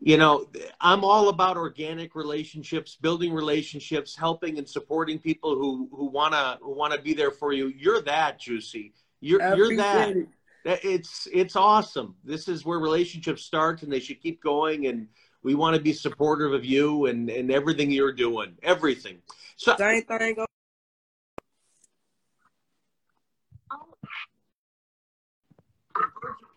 you 0.02 0.18
know, 0.18 0.48
I'm 0.80 1.04
all 1.04 1.30
about 1.30 1.58
organic 1.58 2.16
relationships, 2.16 2.98
building 3.02 3.34
relationships, 3.34 4.16
helping 4.16 4.58
and 4.58 4.68
supporting 4.68 5.20
people 5.20 5.56
who 5.56 5.90
who 5.92 6.06
wanna 6.06 6.58
who 6.62 6.74
wanna 6.74 7.02
be 7.02 7.14
there 7.14 7.32
for 7.32 7.52
you. 7.52 7.68
You're 7.68 8.02
that, 8.04 8.40
Jucee. 8.40 8.94
You're 9.20 9.56
you're 9.56 9.76
that. 9.78 10.10
it. 10.16 10.28
That- 10.66 10.86
It's 10.86 11.28
it's 11.34 11.56
awesome. 11.56 12.16
This 12.24 12.48
is 12.48 12.64
where 12.64 12.80
relationships 12.80 13.44
start, 13.44 13.84
and 13.84 13.92
they 13.92 14.00
should 14.00 14.22
keep 14.22 14.42
going. 14.42 14.88
And 14.88 15.08
we 15.44 15.56
want 15.56 15.76
to 15.76 15.82
be 15.82 15.94
supportive 15.94 16.54
of 16.54 16.66
you 16.66 17.06
and 17.06 17.30
and 17.30 17.52
everything 17.52 17.92
you're 17.92 18.12
doing, 18.12 18.58
everything. 18.64 19.18
So 19.56 19.76
Same 19.78 20.04
thing. 20.04 20.46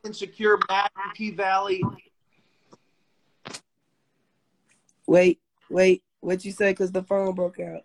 insecure, 0.05 0.59
Matt, 0.69 0.91
P-Valley. 1.15 1.83
Wait, 5.07 5.41
wait. 5.71 6.03
What 6.21 6.45
you 6.45 6.53
say? 6.53 6.73
Cause 6.75 6.93
the 6.93 7.03
phone 7.03 7.35
broke 7.35 7.61
out. 7.61 7.83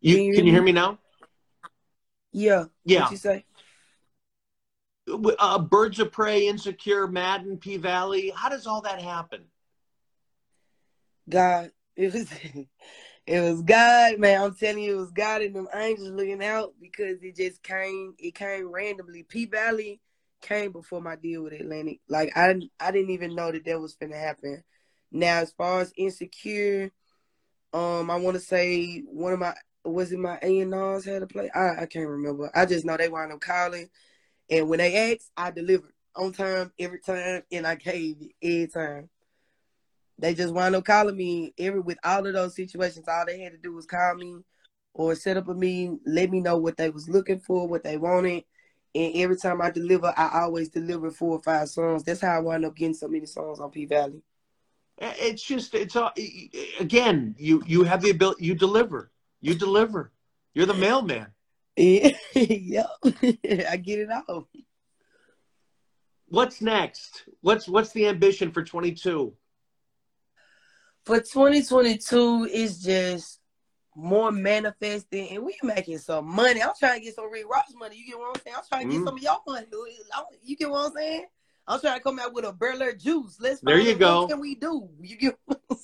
You 0.00 0.16
Can 0.16 0.24
you 0.24 0.34
can 0.34 0.44
you 0.44 0.52
hear 0.52 0.60
hear 0.60 0.62
me 0.62 0.72
now? 0.72 0.98
Yeah. 2.32 2.64
Yeah. 2.84 3.02
What 3.02 3.10
you 3.12 3.16
say? 3.16 3.44
Uh, 5.06 5.58
Birds 5.58 6.00
of 6.00 6.12
Prey, 6.12 6.48
Insecure, 6.48 7.06
Madden, 7.06 7.58
P-Valley. 7.58 8.32
How 8.34 8.48
does 8.48 8.66
all 8.66 8.80
that 8.82 9.02
happen? 9.02 9.44
God. 11.28 11.70
It 11.96 12.12
was 12.12 12.28
it 13.26 13.40
was 13.40 13.62
God, 13.62 14.18
man. 14.18 14.42
I'm 14.42 14.54
telling 14.54 14.82
you, 14.82 14.96
it 14.96 15.00
was 15.00 15.10
God 15.12 15.42
and 15.42 15.54
them 15.54 15.68
angels 15.74 16.10
looking 16.10 16.44
out 16.44 16.74
because 16.80 17.22
it 17.22 17.36
just 17.36 17.62
came 17.62 18.14
it 18.18 18.34
came 18.34 18.70
randomly. 18.70 19.22
P-Valley 19.22 20.00
came 20.40 20.72
before 20.72 21.00
my 21.00 21.16
deal 21.16 21.42
with 21.42 21.52
Atlantic. 21.52 22.00
Like 22.08 22.36
I 22.36 22.54
I 22.80 22.90
didn't 22.90 23.10
even 23.10 23.34
know 23.34 23.52
that 23.52 23.64
that 23.64 23.80
was 23.80 23.94
gonna 23.94 24.18
happen. 24.18 24.62
Now 25.10 25.38
as 25.38 25.52
far 25.52 25.80
as 25.80 25.92
insecure, 25.96 26.90
um 27.72 28.10
I 28.10 28.16
wanna 28.16 28.40
say 28.40 29.02
one 29.06 29.32
of 29.32 29.38
my 29.38 29.54
was 29.84 30.12
it 30.12 30.18
my 30.18 30.38
A 30.42 30.60
and 30.60 30.74
R's 30.74 31.04
had 31.04 31.20
to 31.20 31.26
play? 31.26 31.50
I, 31.54 31.82
I 31.82 31.86
can't 31.86 32.08
remember. 32.08 32.50
I 32.54 32.66
just 32.66 32.84
know 32.84 32.96
they 32.96 33.08
wound 33.08 33.32
up 33.32 33.40
calling 33.40 33.88
and 34.50 34.68
when 34.68 34.78
they 34.78 35.12
asked, 35.12 35.30
I 35.36 35.50
delivered 35.50 35.92
on 36.16 36.32
time 36.32 36.72
every 36.78 37.00
time 37.00 37.42
and 37.50 37.66
I 37.66 37.74
gave 37.74 38.16
it 38.20 38.30
every 38.42 38.66
time. 38.68 39.08
They 40.18 40.34
just 40.34 40.54
wound 40.54 40.76
up 40.76 40.84
calling 40.84 41.16
me 41.16 41.52
every 41.58 41.80
with 41.80 41.98
all 42.04 42.26
of 42.26 42.32
those 42.32 42.54
situations. 42.54 43.08
All 43.08 43.26
they 43.26 43.40
had 43.40 43.52
to 43.52 43.58
do 43.58 43.72
was 43.72 43.86
call 43.86 44.14
me 44.14 44.38
or 44.92 45.14
set 45.16 45.36
up 45.36 45.48
a 45.48 45.54
meeting, 45.54 45.98
let 46.06 46.30
me 46.30 46.40
know 46.40 46.56
what 46.56 46.76
they 46.76 46.88
was 46.88 47.08
looking 47.08 47.40
for, 47.40 47.66
what 47.66 47.82
they 47.82 47.96
wanted. 47.96 48.44
And 48.94 49.12
every 49.16 49.36
time 49.36 49.60
I 49.60 49.70
deliver, 49.70 50.14
I 50.16 50.42
always 50.42 50.68
deliver 50.68 51.10
four 51.10 51.38
or 51.38 51.42
five 51.42 51.68
songs. 51.68 52.04
That's 52.04 52.20
how 52.20 52.36
I 52.36 52.38
wound 52.38 52.64
up 52.64 52.76
getting 52.76 52.94
so 52.94 53.08
many 53.08 53.26
songs 53.26 53.58
on 53.58 53.72
P-Valley. 53.72 54.22
It's 54.98 55.42
just 55.42 55.74
it's 55.74 55.96
all 55.96 56.12
again. 56.78 57.34
You 57.36 57.64
you 57.66 57.82
have 57.82 58.00
the 58.00 58.10
ability. 58.10 58.44
You 58.44 58.54
deliver. 58.54 59.10
You 59.40 59.56
deliver. 59.56 60.12
You're 60.54 60.66
the 60.66 60.74
mailman. 60.74 61.33
Yeah, 61.76 62.16
yep. 62.34 62.86
I 63.04 63.76
get 63.76 63.98
it 63.98 64.08
all. 64.28 64.48
What's 66.28 66.60
next? 66.60 67.24
What's 67.40 67.68
what's 67.68 67.92
the 67.92 68.06
ambition 68.06 68.50
for 68.52 68.62
22? 68.62 69.34
For 71.04 71.20
2022, 71.20 72.48
it's 72.50 72.78
just 72.78 73.40
more 73.94 74.32
manifesting, 74.32 75.28
and 75.30 75.44
we 75.44 75.56
making 75.62 75.98
some 75.98 76.26
money. 76.26 76.62
I'm 76.62 76.70
trying 76.78 76.98
to 77.00 77.04
get 77.04 77.14
some 77.14 77.30
Rick 77.30 77.48
Ross 77.50 77.72
money. 77.76 77.96
You 77.96 78.06
get 78.06 78.18
what 78.18 78.36
I'm 78.36 78.42
saying? 78.42 78.56
I'm 78.56 78.64
trying 78.68 78.88
to 78.88 78.92
get 78.94 79.00
Mhm. 79.02 79.04
some 79.04 79.16
of 79.16 79.22
y'all 79.22 79.42
money. 79.46 79.66
You 80.42 80.56
get 80.56 80.70
what 80.70 80.86
I'm 80.86 80.92
saying? 80.92 81.26
I'm 81.66 81.80
trying 81.80 81.98
to 81.98 82.02
come 82.02 82.18
out 82.18 82.32
with 82.32 82.44
a 82.44 82.52
Berler 82.52 82.98
juice. 82.98 83.38
Let's 83.40 83.60
There 83.60 83.78
you 83.78 83.94
go. 83.94 84.20
What 84.20 84.30
can 84.30 84.40
we 84.40 84.54
do? 84.54 84.88
You 85.00 85.16
get 85.16 85.38
what 85.44 85.60
I'm 85.70 85.76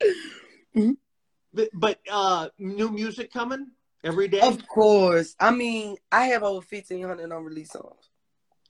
saying? 0.00 0.98
But, 1.54 1.70
but 1.72 1.98
uh, 2.10 2.50
new 2.58 2.90
music 2.90 3.32
coming 3.32 3.68
every 4.08 4.28
day. 4.28 4.40
Of 4.40 4.66
course. 4.66 5.36
I 5.38 5.50
mean, 5.50 5.96
I 6.10 6.26
have 6.26 6.42
over 6.42 6.64
1,500 6.68 7.30
unreleased 7.30 7.72
songs. 7.72 8.10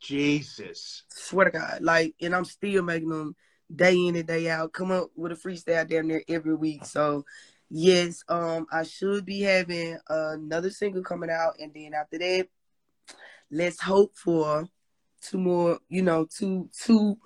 Jesus. 0.01 1.05
Swear 1.09 1.47
to 1.47 1.51
God. 1.59 1.79
Like, 1.81 2.15
and 2.21 2.35
I'm 2.35 2.45
still 2.45 2.83
making 2.83 3.09
them 3.09 3.35
day 3.75 3.95
in 3.95 4.17
and 4.17 4.27
day 4.27 4.49
out. 4.51 4.73
Come 4.73 4.91
up 4.91 5.11
with 5.17 5.33
a 5.33 5.35
freestyle 5.35 5.89
down 5.89 6.09
there 6.09 6.23
every 6.29 6.55
week. 6.55 6.85
So, 6.85 7.25
yes, 7.71 8.23
um, 8.29 8.67
I 8.73 8.83
should 8.83 9.25
be 9.25 9.41
having 9.41 9.99
another 10.09 10.71
single 10.71 11.03
coming 11.03 11.31
out, 11.31 11.55
and 11.61 11.73
then 11.75 11.95
after 11.95 12.19
that, 12.19 12.49
let's 13.51 13.81
hope 13.81 14.17
for 14.17 14.69
two 15.21 15.39
more. 15.39 15.79
You 15.89 16.03
know, 16.03 16.27
two 16.27 16.69
two 16.79 17.19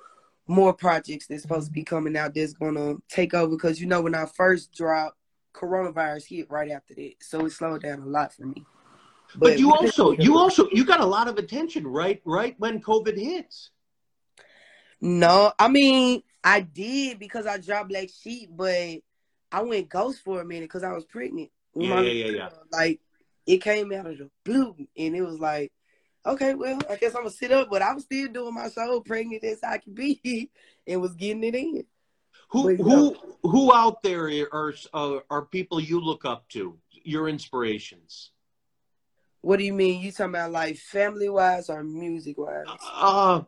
more 0.49 0.73
projects 0.73 1.27
that's 1.27 1.43
supposed 1.43 1.67
to 1.67 1.73
be 1.73 1.85
coming 1.85 2.17
out 2.17 2.35
that's 2.35 2.55
gonna 2.55 2.95
take 3.09 3.35
over. 3.35 3.55
Because 3.55 3.81
you 3.81 3.87
know, 3.87 4.03
when 4.03 4.15
I 4.15 4.27
first 4.27 4.73
dropped, 4.73 5.17
coronavirus 5.55 6.27
hit 6.27 6.51
right 6.51 6.71
after 6.71 6.95
that, 6.95 7.15
so 7.21 7.47
it 7.47 7.51
slowed 7.51 7.83
down 7.83 8.01
a 8.01 8.07
lot 8.07 8.35
for 8.35 8.47
me. 8.47 8.65
But, 9.35 9.59
you 9.59 9.73
also 9.73 10.13
you 10.13 10.39
also 10.39 10.69
you 10.73 10.85
got 10.85 11.01
a 11.01 11.07
lot 11.07 11.29
of 11.29 11.39
attention 11.39 11.87
right 11.87 12.21
right 12.25 12.55
when 12.59 12.83
COVID 12.83 13.17
hits. 13.17 13.71
No, 15.01 15.53
I 15.59 15.69
mean 15.69 16.23
I 16.45 16.61
did 16.61 17.19
because 17.19 17.47
I 17.47 17.59
dropped 17.59 17.89
Black 17.89 18.09
Sheep, 18.11 18.51
but 18.53 18.99
I 19.51 19.63
went 19.63 19.89
ghost 19.89 20.21
for 20.23 20.41
a 20.41 20.45
minute 20.45 20.65
because 20.65 20.85
I 20.85 20.93
was 20.93 21.05
pregnant. 21.05 21.51
Yeah, 21.75 21.89
my 21.95 22.03
yeah, 22.03 22.27
yeah, 22.27 22.33
yeah. 22.33 22.49
Like 22.71 23.01
it 23.47 23.59
came 23.63 23.93
out 23.93 24.07
of 24.07 24.19
the 24.19 24.31
blue, 24.45 24.77
and 24.97 25.17
it 25.17 25.23
was 25.23 25.39
like, 25.39 25.73
okay, 26.27 26.55
well, 26.55 26.81
I 26.89 26.97
guess 26.97 27.15
I'm 27.15 27.23
gonna 27.23 27.31
sit 27.31 27.53
up, 27.53 27.69
but 27.71 27.83
I 27.83 27.95
was 27.95 28.05
still 28.05 28.29
doing 28.29 28.55
my 28.55 28.69
show, 28.69 29.01
pregnant 29.01 29.45
as 29.45 29.63
I 29.63 29.79
could 29.79 29.95
be, 29.95 30.51
and 30.87 31.01
was 31.01 31.15
getting 31.15 31.45
it 31.45 31.55
in. 31.55 31.85
Who 32.53 32.77
who 32.77 33.17
who 33.43 33.75
out 33.75 34.03
there 34.03 34.29
are 34.53 34.75
uh, 34.93 35.19
are 35.31 35.43
people 35.47 35.81
you 35.81 36.01
look 36.01 36.25
up 36.25 36.49
to? 36.51 36.79
Your 37.05 37.29
inspirations. 37.29 38.31
What 39.41 39.59
do 39.59 39.65
you 39.65 39.73
mean? 39.73 40.01
You 40.01 40.13
talking 40.13 40.35
about 40.35 40.53
like 40.53 40.77
family 40.77 41.29
wise 41.29 41.69
or 41.69 41.83
music 41.83 42.39
wise? 42.39 42.67
Uh, 42.93 43.43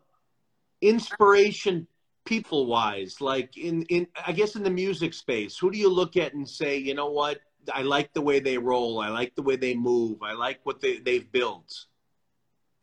inspiration 0.80 1.86
people 2.24 2.64
wise 2.64 3.20
like 3.20 3.56
in 3.58 3.82
in 3.90 4.06
i 4.26 4.32
guess 4.32 4.56
in 4.56 4.62
the 4.62 4.70
music 4.70 5.12
space 5.12 5.58
who 5.58 5.70
do 5.70 5.76
you 5.76 5.90
look 5.90 6.16
at 6.16 6.32
and 6.32 6.48
say 6.48 6.78
you 6.78 6.94
know 6.94 7.10
what 7.10 7.38
i 7.74 7.82
like 7.82 8.12
the 8.14 8.20
way 8.20 8.40
they 8.40 8.56
roll 8.56 8.98
i 9.00 9.08
like 9.08 9.34
the 9.34 9.42
way 9.42 9.56
they 9.56 9.74
move 9.74 10.22
i 10.22 10.32
like 10.32 10.58
what 10.64 10.80
they, 10.80 10.96
they've 10.98 11.30
built 11.32 11.86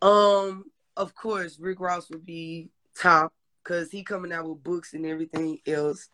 Um, 0.01 0.65
of 0.95 1.13
course, 1.15 1.60
Rick 1.60 1.79
Ross 1.79 2.10
would 2.10 2.25
be 2.25 2.69
top 2.95 3.34
because 3.63 3.91
he 3.91 4.04
coming 4.04 4.32
out 4.32 4.47
with 4.47 4.63
books 4.63 4.93
and 4.93 5.06
everything 5.06 5.60
else. 5.67 6.10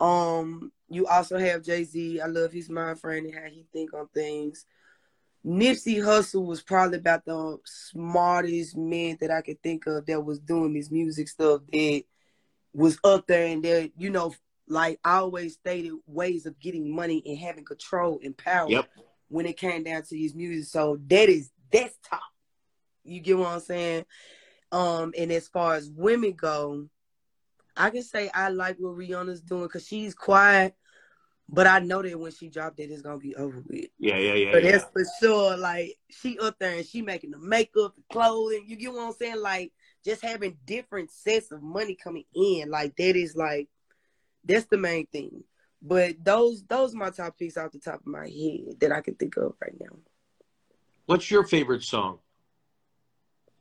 Um, 0.00 0.72
you 0.88 1.06
also 1.06 1.38
have 1.38 1.62
Jay 1.62 1.84
Z. 1.84 2.20
I 2.20 2.26
love 2.26 2.52
his 2.52 2.70
mind 2.70 3.00
frame 3.00 3.26
and 3.26 3.34
how 3.34 3.44
he 3.44 3.66
think 3.72 3.92
on 3.94 4.08
things. 4.14 4.64
Nipsey 5.44 5.96
Hussle 5.96 6.44
was 6.44 6.62
probably 6.62 6.98
about 6.98 7.24
the 7.24 7.58
smartest 7.64 8.76
man 8.76 9.16
that 9.20 9.30
I 9.30 9.40
could 9.40 9.62
think 9.62 9.86
of 9.86 10.04
that 10.06 10.24
was 10.24 10.38
doing 10.38 10.74
this 10.74 10.90
music 10.90 11.28
stuff 11.28 11.62
that 11.72 12.02
was 12.74 12.98
up 13.04 13.26
there 13.26 13.46
and 13.46 13.62
that 13.64 13.92
you 13.96 14.10
know, 14.10 14.34
like 14.68 15.00
I 15.04 15.18
always 15.18 15.54
stated, 15.54 15.92
ways 16.06 16.46
of 16.46 16.58
getting 16.60 16.94
money 16.94 17.22
and 17.24 17.38
having 17.38 17.64
control 17.64 18.20
and 18.22 18.36
power 18.36 18.70
yep 18.70 18.88
when 19.28 19.46
it 19.46 19.56
came 19.56 19.84
down 19.84 20.02
to 20.02 20.18
his 20.18 20.34
music. 20.34 20.68
So 20.70 20.98
that 21.06 21.28
is 21.28 21.50
that's 21.72 21.96
top. 22.08 22.20
You 23.04 23.20
get 23.20 23.38
what 23.38 23.48
I'm 23.48 23.60
saying? 23.60 24.04
Um, 24.72 25.12
and 25.18 25.32
as 25.32 25.48
far 25.48 25.74
as 25.74 25.90
women 25.90 26.32
go, 26.32 26.86
I 27.76 27.90
can 27.90 28.02
say 28.02 28.30
I 28.32 28.50
like 28.50 28.76
what 28.78 28.96
Rihanna's 28.96 29.40
doing 29.40 29.64
because 29.64 29.86
she's 29.86 30.14
quiet, 30.14 30.74
but 31.48 31.66
I 31.66 31.80
know 31.80 32.02
that 32.02 32.18
when 32.18 32.30
she 32.32 32.48
dropped 32.48 32.78
it, 32.80 32.90
it's 32.90 33.02
gonna 33.02 33.18
be 33.18 33.34
over 33.36 33.62
with. 33.68 33.86
yeah 33.98 34.16
yeah 34.16 34.34
yeah, 34.34 34.52
But 34.52 34.62
yeah. 34.64 34.72
that's 34.72 34.84
for 34.92 35.04
sure. 35.20 35.56
Like 35.56 35.96
she 36.10 36.38
up 36.38 36.56
there 36.58 36.76
and 36.76 36.86
she 36.86 37.02
making 37.02 37.30
the 37.32 37.38
makeup, 37.38 37.94
the 37.96 38.02
clothing. 38.12 38.64
You 38.68 38.76
get 38.76 38.92
what 38.92 39.06
I'm 39.06 39.12
saying? 39.12 39.40
Like 39.40 39.72
just 40.04 40.22
having 40.22 40.56
different 40.66 41.10
sets 41.10 41.50
of 41.52 41.62
money 41.62 41.96
coming 41.96 42.24
in. 42.34 42.70
Like 42.70 42.96
that 42.96 43.16
is 43.16 43.34
like 43.36 43.68
that's 44.44 44.66
the 44.66 44.78
main 44.78 45.06
thing. 45.06 45.42
But 45.82 46.22
those 46.22 46.62
those 46.64 46.94
are 46.94 46.98
my 46.98 47.10
top 47.10 47.38
picks 47.38 47.56
off 47.56 47.72
the 47.72 47.78
top 47.78 48.00
of 48.00 48.06
my 48.06 48.28
head 48.28 48.78
that 48.80 48.92
I 48.92 49.00
can 49.00 49.14
think 49.14 49.36
of 49.36 49.54
right 49.60 49.74
now. 49.80 49.96
what's 51.06 51.30
your 51.30 51.44
favorite 51.44 51.82
song 51.82 52.18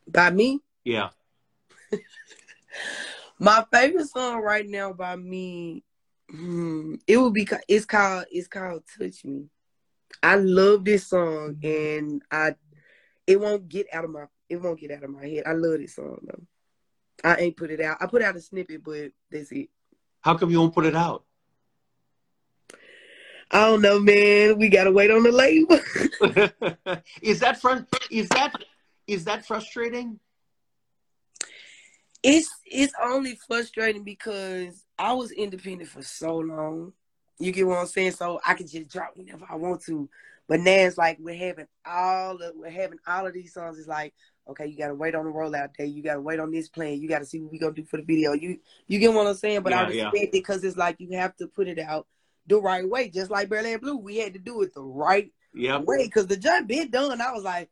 By 0.08 0.30
me, 0.30 0.60
yeah 0.84 1.10
my 3.40 3.66
favorite 3.72 4.08
song 4.08 4.42
right 4.42 4.68
now 4.68 4.94
by 4.94 5.16
me, 5.16 5.84
hmm, 6.30 6.96
it 7.08 7.18
would 7.18 7.34
be 7.34 7.48
it's 7.68 7.86
called 7.86 8.26
it's 8.32 8.48
called 8.48 8.84
Touch 8.98 9.24
Me. 9.26 9.46
I 10.22 10.36
love 10.36 10.86
this 10.86 11.08
song 11.08 11.58
and 11.64 12.22
I 12.32 12.56
it 13.28 13.40
won't 13.40 13.70
get 13.70 13.88
out 13.94 14.06
of 14.06 14.12
my 14.12 14.26
it 14.50 14.58
won't 14.58 14.80
get 14.80 14.92
out 14.92 15.04
of 15.04 15.10
my 15.10 15.26
head. 15.26 15.44
I 15.46 15.54
love 15.54 15.80
this 15.80 15.96
song 15.96 16.20
though. 16.24 16.44
I 17.24 17.36
ain't 17.36 17.58
put 17.58 17.72
it 17.72 17.82
out. 17.82 17.98
I 18.00 18.08
put 18.08 18.22
out 18.22 18.36
a 18.36 18.42
snippet, 18.42 18.84
but 18.84 19.12
that's 19.30 19.52
it. 19.52 19.70
how 20.22 20.38
come 20.38 20.50
you 20.50 20.60
won't 20.60 20.74
put 20.74 20.86
it 20.86 20.96
out 20.96 21.24
I 23.52 23.66
don't 23.66 23.82
know, 23.82 24.00
man. 24.00 24.60
We 24.60 24.70
gotta 24.70 24.92
wait 24.92 25.10
on 25.10 25.24
the 25.24 25.32
label. 25.32 25.80
is 27.22 27.40
that 27.40 27.60
front? 27.60 27.88
Is 28.12 28.30
that 28.30 28.54
is 29.08 29.24
that 29.26 29.46
frustrating? 29.46 30.20
It's 32.22 32.50
it's 32.66 32.94
only 33.02 33.40
frustrating 33.48 34.04
because 34.04 34.86
I 34.98 35.14
was 35.14 35.32
independent 35.32 35.90
for 35.90 36.04
so 36.04 36.38
long. 36.38 36.94
You 37.40 37.52
get 37.54 37.66
what 37.66 37.78
I'm 37.78 37.86
saying? 37.86 38.12
So 38.12 38.40
I 38.46 38.54
can 38.54 38.68
just 38.68 38.90
drop 38.90 39.12
whenever 39.16 39.46
I 39.50 39.56
want 39.56 39.82
to. 39.86 40.10
But 40.50 40.62
now 40.62 40.72
it's 40.72 40.98
like 40.98 41.18
we're 41.20 41.36
having 41.36 41.68
all 41.86 42.42
of 42.42 42.56
we're 42.56 42.72
having 42.72 42.98
all 43.08 43.26
of 43.26 43.34
these 43.34 43.54
songs. 43.54 43.78
It's 43.78 43.88
like, 43.88 44.14
okay, 44.50 44.66
you 44.66 44.78
gotta 44.78 44.96
wait 44.96 45.16
on 45.16 45.26
the 45.26 45.32
rollout 45.32 45.76
day. 45.78 45.86
You 45.86 46.04
gotta 46.04 46.20
wait 46.20 46.40
on 46.40 46.52
this 46.52 46.68
plan. 46.68 47.00
You 47.00 47.08
gotta 47.08 47.26
see 47.26 47.40
what 47.40 47.52
we 47.52 47.60
gonna 47.60 47.74
do 47.74 47.86
for 47.86 47.98
the 47.98 48.04
video. 48.04 48.34
You 48.34 48.60
you 48.88 49.00
get 49.00 49.14
what 49.14 49.28
I'm 49.28 49.36
saying? 49.36 49.62
But 49.62 49.72
yeah, 49.72 49.82
I 49.82 49.88
respect 49.88 50.16
yeah. 50.16 50.24
it 50.24 50.32
because 50.32 50.64
it's 50.64 50.76
like 50.76 50.98
you 51.00 51.18
have 51.18 51.36
to 51.38 51.48
put 51.48 51.68
it 51.68 51.80
out 51.80 52.08
the 52.48 52.60
right 52.60 52.88
way. 52.88 53.10
Just 53.10 53.32
like 53.32 53.48
Bel 53.48 53.66
Air 53.66 53.80
Blue, 53.80 53.96
we 53.96 54.18
had 54.18 54.34
to 54.34 54.40
do 54.40 54.62
it 54.64 54.74
the 54.74 54.82
right 54.82 55.32
yep. 55.54 55.86
way 55.86 56.06
because 56.06 56.28
the 56.28 56.36
job 56.36 56.68
been 56.68 56.90
done. 56.90 57.22
I 57.22 57.32
was 57.32 57.44
like, 57.44 57.70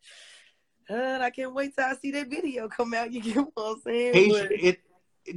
uh, 0.90 1.20
I 1.22 1.30
can't 1.30 1.54
wait 1.54 1.76
till 1.76 1.86
I 1.86 1.96
see 1.96 2.12
that 2.12 2.30
video 2.30 2.68
come 2.68 2.94
out. 2.94 3.12
You 3.12 3.22
get 3.22 3.38
what 3.38 3.52
I'm 3.58 3.82
saying? 3.82 4.32
It, 4.52 4.80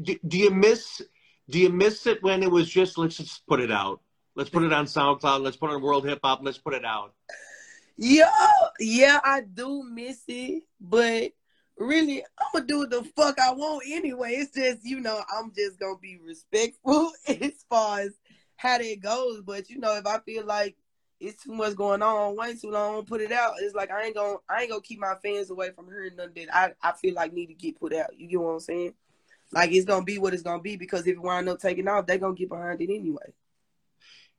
do, 0.05 0.17
do 0.27 0.39
you 0.39 0.51
miss 0.51 1.03
do 1.49 1.59
you 1.59 1.69
miss 1.69 2.07
it 2.07 2.23
when 2.23 2.43
it 2.43 2.51
was 2.51 2.69
just 2.69 2.97
let's 2.97 3.17
just 3.17 3.47
put 3.47 3.61
it 3.61 3.73
out? 3.73 4.01
Let's 4.37 4.51
put 4.51 4.63
it 4.63 4.73
on 4.73 4.87
SoundCloud. 4.87 5.43
Let's 5.43 5.57
put 5.57 5.71
it 5.71 5.75
on 5.75 5.83
World 5.83 6.07
Hip 6.07 6.21
Hop. 6.23 6.41
Let's 6.43 6.59
put 6.59 6.75
it 6.75 6.85
out. 6.85 7.15
Yeah, 7.97 8.31
yeah, 8.79 9.21
I 9.23 9.43
do 9.43 9.83
miss 9.83 10.23
it, 10.29 10.63
but 10.81 11.33
really, 11.77 12.23
I'm 12.39 12.47
gonna 12.53 12.67
do 12.67 12.79
what 12.79 12.91
the 12.91 13.05
fuck 13.17 13.39
I 13.39 13.53
want 13.53 13.85
anyway. 13.87 14.35
It's 14.35 14.55
just, 14.55 14.85
you 14.85 15.01
know, 15.01 15.21
I'm 15.37 15.53
just 15.55 15.79
gonna 15.79 15.99
be 16.01 16.19
respectful 16.25 17.13
as 17.29 17.65
far 17.69 18.01
as 18.01 18.13
how 18.57 18.79
that 18.79 19.01
goes. 19.01 19.43
But 19.43 19.69
you 19.69 19.79
know, 19.79 19.97
if 19.97 20.07
I 20.07 20.19
feel 20.21 20.47
like 20.47 20.77
it's 21.21 21.43
too 21.43 21.53
much 21.53 21.77
going 21.77 22.03
on, 22.03 22.37
way 22.37 22.55
too 22.57 22.71
long, 22.71 23.05
put 23.05 23.21
it 23.21 23.31
out. 23.31 23.55
It's 23.59 23.75
like 23.75 23.91
I 23.91 24.05
ain't 24.05 24.17
gonna, 24.17 24.39
I 24.49 24.63
ain't 24.63 24.71
gonna 24.71 24.83
keep 24.83 24.99
my 24.99 25.15
fans 25.23 25.51
away 25.51 25.71
from 25.71 25.87
hearing 25.87 26.17
nothing 26.17 26.47
that 26.47 26.57
I, 26.57 26.73
I 26.83 26.93
feel 26.93 27.15
like 27.15 27.33
need 27.33 27.47
to 27.47 27.55
get 27.55 27.79
put 27.79 27.95
out. 27.95 28.19
You 28.19 28.27
get 28.27 28.41
what 28.41 28.53
I'm 28.53 28.61
saying? 28.61 28.95
Like 29.53 29.73
it's 29.73 29.85
gonna 29.85 30.05
be 30.05 30.19
what 30.19 30.33
it's 30.33 30.43
gonna 30.43 30.63
be 30.63 30.77
because 30.77 31.07
if 31.07 31.15
it 31.15 31.23
wind 31.23 31.49
up 31.49 31.61
taking 31.61 31.89
off, 31.89 32.07
they're 32.07 32.19
gonna 32.19 32.35
get 32.35 32.49
behind 32.49 32.81
it 32.81 32.91
anyway. 32.93 33.33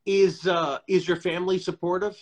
Is 0.05 0.47
uh 0.47 0.79
is 0.87 1.07
your 1.07 1.17
family 1.17 1.59
supportive? 1.59 2.17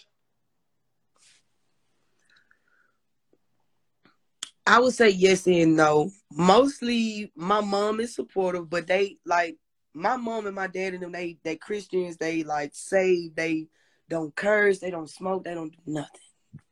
I 4.67 4.80
would 4.80 4.93
say 4.93 5.10
yes 5.10 5.48
and 5.48 5.76
no. 5.76 6.12
Mostly 6.32 7.32
my 7.36 7.62
mom 7.62 8.00
is 8.00 8.13
supportive, 8.13 8.69
but 8.69 8.88
they 8.88 9.17
like 9.26 9.58
my 9.93 10.17
mom 10.17 10.45
and 10.45 10.56
my 10.56 10.67
dad 10.67 10.93
and 10.93 11.04
them 11.04 11.12
they 11.12 11.38
they 11.43 11.56
Christians, 11.56 12.17
they 12.17 12.43
like 12.43 12.72
say 12.74 13.30
they 13.34 13.67
don't 14.10 14.36
curse, 14.36 14.80
they 14.80 14.91
don't 14.91 15.10
smoke, 15.10 15.45
they 15.45 15.54
don't 15.54 15.72
do 15.72 15.80
nothing. 15.86 16.22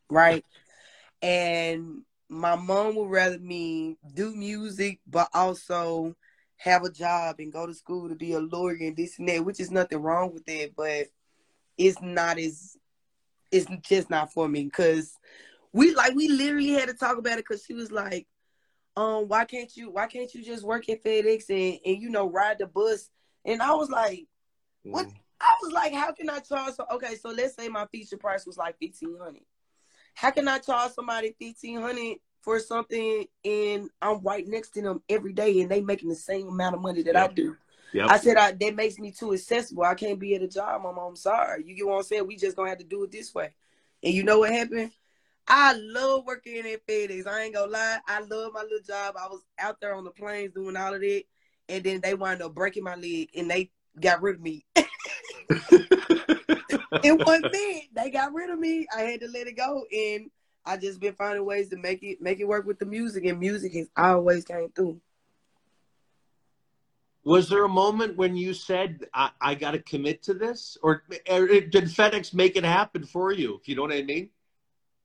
Right? 0.09 0.43
and 1.21 2.01
my 2.29 2.55
mom 2.55 2.95
would 2.95 3.09
rather 3.09 3.39
me 3.39 3.97
do 4.13 4.35
music, 4.35 4.99
but 5.07 5.29
also 5.33 6.15
have 6.57 6.83
a 6.83 6.91
job 6.91 7.37
and 7.39 7.53
go 7.53 7.65
to 7.65 7.73
school 7.73 8.09
to 8.09 8.15
be 8.15 8.33
a 8.33 8.39
lawyer 8.39 8.77
and 8.81 8.97
this 8.97 9.19
and 9.19 9.29
that, 9.29 9.45
which 9.45 9.59
is 9.59 9.71
nothing 9.71 9.99
wrong 10.01 10.33
with 10.33 10.45
that, 10.45 10.71
but 10.75 11.07
it's 11.77 12.01
not 12.01 12.39
as 12.39 12.75
it's 13.51 13.67
just 13.83 14.09
not 14.09 14.33
for 14.33 14.47
me 14.49 14.63
because 14.63 15.13
we 15.71 15.93
like 15.95 16.13
we 16.15 16.27
literally 16.27 16.69
had 16.69 16.89
to 16.89 16.93
talk 16.93 17.17
about 17.17 17.33
it 17.33 17.45
because 17.47 17.63
she 17.63 17.73
was 17.73 17.91
like, 17.91 18.27
um, 18.95 19.27
why 19.27 19.45
can't 19.45 19.75
you 19.77 19.91
why 19.91 20.07
can't 20.07 20.33
you 20.33 20.43
just 20.43 20.63
work 20.63 20.89
at 20.89 21.03
FedEx 21.03 21.49
and 21.49 21.79
and 21.85 22.01
you 22.01 22.09
know 22.09 22.29
ride 22.29 22.57
the 22.59 22.67
bus? 22.67 23.09
And 23.45 23.61
I 23.61 23.73
was 23.73 23.89
like, 23.89 24.25
what? 24.83 25.07
Mm. 25.07 25.13
I 25.39 25.55
was 25.61 25.71
like, 25.71 25.93
how 25.93 26.11
can 26.11 26.29
I 26.29 26.39
charge? 26.39 26.73
So, 26.75 26.85
okay, 26.93 27.15
so 27.15 27.29
let's 27.29 27.55
say 27.55 27.69
my 27.69 27.85
feature 27.87 28.17
price 28.17 28.45
was 28.45 28.57
like 28.57 28.77
fifteen 28.79 29.17
hundred. 29.19 29.43
How 30.13 30.31
can 30.31 30.47
I 30.47 30.59
charge 30.59 30.91
somebody 30.91 31.35
fifteen 31.39 31.79
hundred 31.79 32.17
for 32.41 32.59
something 32.59 33.25
and 33.43 33.89
I'm 34.01 34.21
right 34.21 34.47
next 34.47 34.69
to 34.71 34.81
them 34.81 35.01
every 35.09 35.33
day 35.33 35.61
and 35.61 35.69
they 35.69 35.81
making 35.81 36.09
the 36.09 36.15
same 36.15 36.47
amount 36.47 36.75
of 36.75 36.81
money 36.81 37.03
that 37.03 37.15
yep. 37.15 37.31
I 37.31 37.33
do? 37.33 37.55
Yep. 37.93 38.09
I 38.09 38.17
said 38.17 38.37
I, 38.37 38.51
that 38.51 38.75
makes 38.75 38.99
me 38.99 39.11
too 39.11 39.33
accessible. 39.33 39.83
I 39.83 39.95
can't 39.95 40.19
be 40.19 40.35
at 40.35 40.41
a 40.41 40.47
job, 40.47 40.83
mom. 40.83 40.97
I'm 40.97 41.15
sorry. 41.15 41.63
You 41.65 41.75
get 41.75 41.87
what 41.87 41.97
I'm 41.97 42.03
saying? 42.03 42.27
We 42.27 42.35
just 42.35 42.55
gonna 42.55 42.69
have 42.69 42.79
to 42.79 42.83
do 42.83 43.03
it 43.03 43.11
this 43.11 43.33
way. 43.33 43.53
And 44.03 44.13
you 44.13 44.23
know 44.23 44.39
what 44.39 44.51
happened? 44.51 44.91
I 45.47 45.73
love 45.73 46.25
working 46.25 46.59
at 46.59 46.85
FedEx. 46.85 47.25
I 47.25 47.43
ain't 47.43 47.55
gonna 47.55 47.71
lie. 47.71 47.99
I 48.07 48.19
love 48.19 48.53
my 48.53 48.63
little 48.63 48.79
job. 48.85 49.15
I 49.17 49.27
was 49.27 49.41
out 49.59 49.79
there 49.79 49.95
on 49.95 50.03
the 50.03 50.11
planes 50.11 50.53
doing 50.53 50.75
all 50.75 50.93
of 50.93 51.03
it, 51.03 51.25
and 51.69 51.83
then 51.83 52.01
they 52.01 52.13
wind 52.13 52.41
up 52.41 52.53
breaking 52.53 52.83
my 52.83 52.95
leg, 52.95 53.29
and 53.35 53.49
they 53.49 53.71
got 53.99 54.21
rid 54.21 54.35
of 54.35 54.41
me. 54.41 54.65
it 55.49 57.25
wasn't 57.25 57.53
me. 57.53 57.89
They 57.93 58.09
got 58.09 58.33
rid 58.33 58.49
of 58.49 58.59
me. 58.59 58.87
I 58.95 59.01
had 59.01 59.21
to 59.21 59.27
let 59.27 59.47
it 59.47 59.57
go, 59.57 59.85
and 59.91 60.29
I 60.65 60.77
just 60.77 60.99
been 60.99 61.13
finding 61.13 61.45
ways 61.45 61.69
to 61.69 61.77
make 61.77 62.03
it 62.03 62.21
make 62.21 62.39
it 62.39 62.47
work 62.47 62.65
with 62.65 62.79
the 62.79 62.85
music, 62.85 63.25
and 63.25 63.39
music 63.39 63.73
has 63.73 63.87
always 63.95 64.43
came 64.43 64.69
through. 64.75 64.99
Was 67.23 67.49
there 67.49 67.65
a 67.65 67.69
moment 67.69 68.15
when 68.15 68.37
you 68.37 68.53
said, 68.53 69.05
I, 69.13 69.31
I 69.41 69.55
got 69.55 69.71
to 69.71 69.79
commit 69.79 70.23
to 70.23 70.33
this? 70.33 70.77
Or, 70.81 71.03
or, 71.29 71.45
did 71.45 71.73
FedEx 71.73 72.33
make 72.33 72.55
it 72.55 72.63
happen 72.63 73.03
for 73.05 73.33
you, 73.33 73.59
if 73.59 73.67
you 73.67 73.75
know 73.75 73.81
what 73.81 73.91
I 73.91 74.01
mean? 74.01 74.29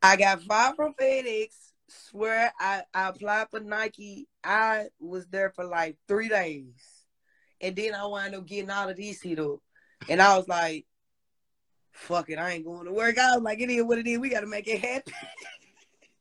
I 0.00 0.14
got 0.14 0.40
fired 0.42 0.76
from 0.76 0.94
FedEx. 0.94 1.48
Swear 1.88 2.52
I, 2.60 2.82
I 2.94 3.08
applied 3.08 3.48
for 3.50 3.58
Nike. 3.58 4.28
I 4.44 4.86
was 5.00 5.26
there 5.26 5.50
for 5.50 5.64
like 5.64 5.96
three 6.06 6.28
days. 6.28 6.74
And 7.60 7.74
then 7.74 7.92
I 7.92 8.06
wound 8.06 8.36
up 8.36 8.46
getting 8.46 8.70
out 8.70 8.90
of 8.90 8.96
these 8.96 9.20
hit 9.20 9.40
up. 9.40 9.58
And 10.08 10.20
I 10.20 10.36
was 10.36 10.48
like, 10.48 10.86
fuck 11.90 12.30
it, 12.30 12.38
I 12.38 12.52
ain't 12.52 12.64
going 12.64 12.86
to 12.86 12.92
work. 12.92 13.18
I 13.18 13.34
was 13.34 13.42
like, 13.42 13.60
it 13.60 13.70
is 13.70 13.84
what 13.84 13.98
it 13.98 14.06
is. 14.06 14.18
We 14.18 14.28
got 14.28 14.40
to 14.40 14.46
make 14.46 14.68
it 14.68 14.80
happen. 14.80 15.12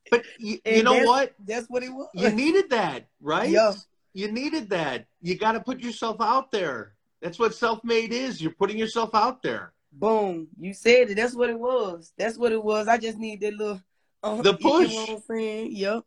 But 0.09 0.23
you, 0.39 0.59
you 0.65 0.83
know 0.83 0.93
that's, 0.93 1.07
what? 1.07 1.33
That's 1.45 1.67
what 1.67 1.83
it 1.83 1.89
was. 1.89 2.09
You 2.13 2.29
needed 2.29 2.69
that, 2.69 3.07
right? 3.21 3.49
Yeah 3.49 3.73
you 4.13 4.31
needed 4.31 4.69
that. 4.69 5.05
You 5.21 5.37
got 5.37 5.53
to 5.53 5.59
put 5.59 5.79
yourself 5.79 6.17
out 6.19 6.51
there. 6.51 6.93
That's 7.21 7.39
what 7.39 7.53
self-made 7.53 8.11
is. 8.11 8.41
You're 8.41 8.53
putting 8.53 8.77
yourself 8.77 9.11
out 9.13 9.41
there. 9.43 9.73
Boom. 9.93 10.47
You 10.59 10.73
said 10.73 11.11
it. 11.11 11.15
That's 11.15 11.35
what 11.35 11.49
it 11.49 11.59
was. 11.59 12.13
That's 12.17 12.37
what 12.37 12.51
it 12.51 12.63
was. 12.63 12.87
I 12.87 12.97
just 12.97 13.17
need 13.17 13.41
that 13.41 13.53
little 13.53 13.81
uh, 14.23 14.41
the 14.41 14.53
push. 14.53 14.93
Yep. 15.29 16.03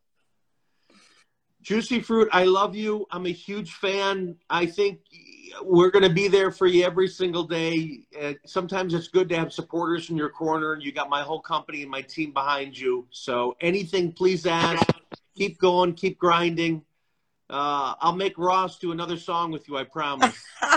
Jucee 1.62 2.00
Froot. 2.00 2.28
I 2.32 2.44
love 2.44 2.74
you. 2.74 3.06
I'm 3.10 3.26
a 3.26 3.32
huge 3.32 3.72
fan. 3.72 4.36
I 4.50 4.66
think 4.66 5.00
we're 5.62 5.90
going 5.90 6.02
to 6.02 6.14
be 6.14 6.28
there 6.28 6.50
for 6.50 6.66
you 6.66 6.84
every 6.84 7.08
single 7.08 7.44
day. 7.44 8.00
Uh, 8.20 8.32
sometimes 8.46 8.94
it's 8.94 9.08
good 9.08 9.28
to 9.28 9.36
have 9.36 9.52
supporters 9.52 10.10
in 10.10 10.16
your 10.16 10.30
corner. 10.30 10.78
You 10.80 10.92
got 10.92 11.08
my 11.08 11.22
whole 11.22 11.40
company 11.40 11.82
and 11.82 11.90
my 11.90 12.02
team 12.02 12.32
behind 12.32 12.78
you. 12.78 13.06
So 13.10 13.56
anything, 13.60 14.12
please 14.12 14.46
ask. 14.46 14.86
Keep 15.36 15.58
going. 15.58 15.94
Keep 15.94 16.18
grinding. 16.18 16.82
Uh, 17.50 17.94
I'll 18.00 18.14
make 18.14 18.38
Ross 18.38 18.78
do 18.78 18.92
another 18.92 19.16
song 19.16 19.50
with 19.50 19.68
you. 19.68 19.76
I 19.76 19.84
promise. 19.84 20.36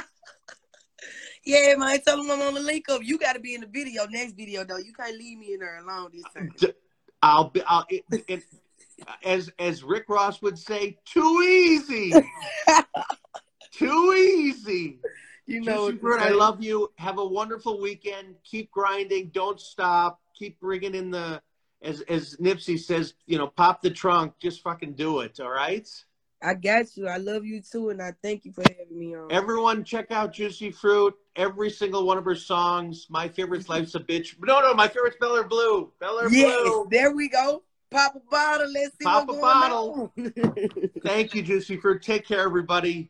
yeah, 1.45 1.75
man. 1.77 1.99
Tell 2.01 2.19
him 2.19 2.29
I'm 2.31 2.41
on 2.41 2.53
the 2.55 2.59
link 2.59 2.89
up. 2.89 3.01
You 3.03 3.17
got 3.17 3.33
to 3.33 3.39
be 3.39 3.55
in 3.55 3.61
the 3.61 3.67
video. 3.67 4.05
Next 4.07 4.33
video 4.33 4.63
though, 4.63 4.77
you 4.77 4.93
can't 4.93 5.17
leave 5.17 5.37
me 5.37 5.53
in 5.53 5.59
there 5.59 5.77
alone 5.77 6.11
this 6.13 6.23
time. 6.33 6.51
I'll 7.21 7.49
be. 7.49 7.61
I'll, 7.67 7.85
it, 7.89 8.03
it, 8.27 8.43
as 9.23 9.51
as 9.59 9.83
Rick 9.83 10.05
Ross 10.09 10.41
would 10.41 10.57
say, 10.57 10.97
too 11.05 11.41
easy. 11.41 12.13
too 13.77 14.13
easy. 14.13 14.99
You 15.45 15.61
know, 15.61 15.91
Bird, 15.91 16.19
I 16.19 16.29
love 16.29 16.61
you. 16.61 16.91
Have 16.97 17.19
a 17.19 17.25
wonderful 17.25 17.79
weekend. 17.79 18.35
Keep 18.43 18.71
grinding. 18.71 19.29
Don't 19.29 19.59
stop. 19.59 20.19
Keep 20.35 20.59
bringing 20.59 20.93
in 20.93 21.09
the, 21.09 21.41
as 21.81 22.01
as 22.01 22.35
Nipsey 22.35 22.77
says, 22.77 23.13
you 23.25 23.37
know, 23.37 23.47
pop 23.47 23.81
the 23.81 23.89
trunk. 23.89 24.33
Just 24.39 24.61
fucking 24.61 24.93
do 24.93 25.21
it. 25.21 25.39
All 25.39 25.49
right. 25.49 25.87
I 26.41 26.53
got 26.53 26.95
you. 26.95 27.07
I 27.07 27.17
love 27.17 27.45
you 27.45 27.61
too, 27.61 27.89
and 27.89 28.01
I 28.01 28.13
thank 28.21 28.45
you 28.45 28.51
for 28.51 28.61
having 28.61 28.99
me 28.99 29.15
on. 29.15 29.31
Everyone, 29.31 29.83
check 29.83 30.11
out 30.11 30.33
Jucee 30.33 30.75
Froot. 30.75 31.13
Every 31.35 31.69
single 31.69 32.05
one 32.05 32.17
of 32.17 32.25
her 32.25 32.35
songs. 32.35 33.07
My 33.09 33.27
favorite's 33.27 33.69
"Life's 33.69 33.95
a 33.95 33.99
Bitch." 33.99 34.35
No, 34.39 34.59
no, 34.59 34.73
my 34.73 34.87
favorite's 34.87 35.17
Bel 35.19 35.35
Air 35.35 35.45
Blue. 35.45 35.91
Bel 35.99 36.19
Air 36.19 36.29
yes, 36.29 36.61
Blue. 36.61 36.87
There 36.91 37.15
we 37.15 37.29
go. 37.29 37.63
Pop 37.89 38.15
a 38.15 38.19
bottle. 38.29 38.69
Let's 38.71 38.97
see 38.97 39.05
Pop 39.05 39.29
a 39.29 39.33
bottle. 39.33 40.13
Thank 41.03 41.33
you, 41.33 41.41
Jucee 41.41 41.81
Froot. 41.81 42.01
Take 42.01 42.27
care, 42.27 42.41
everybody. 42.41 43.09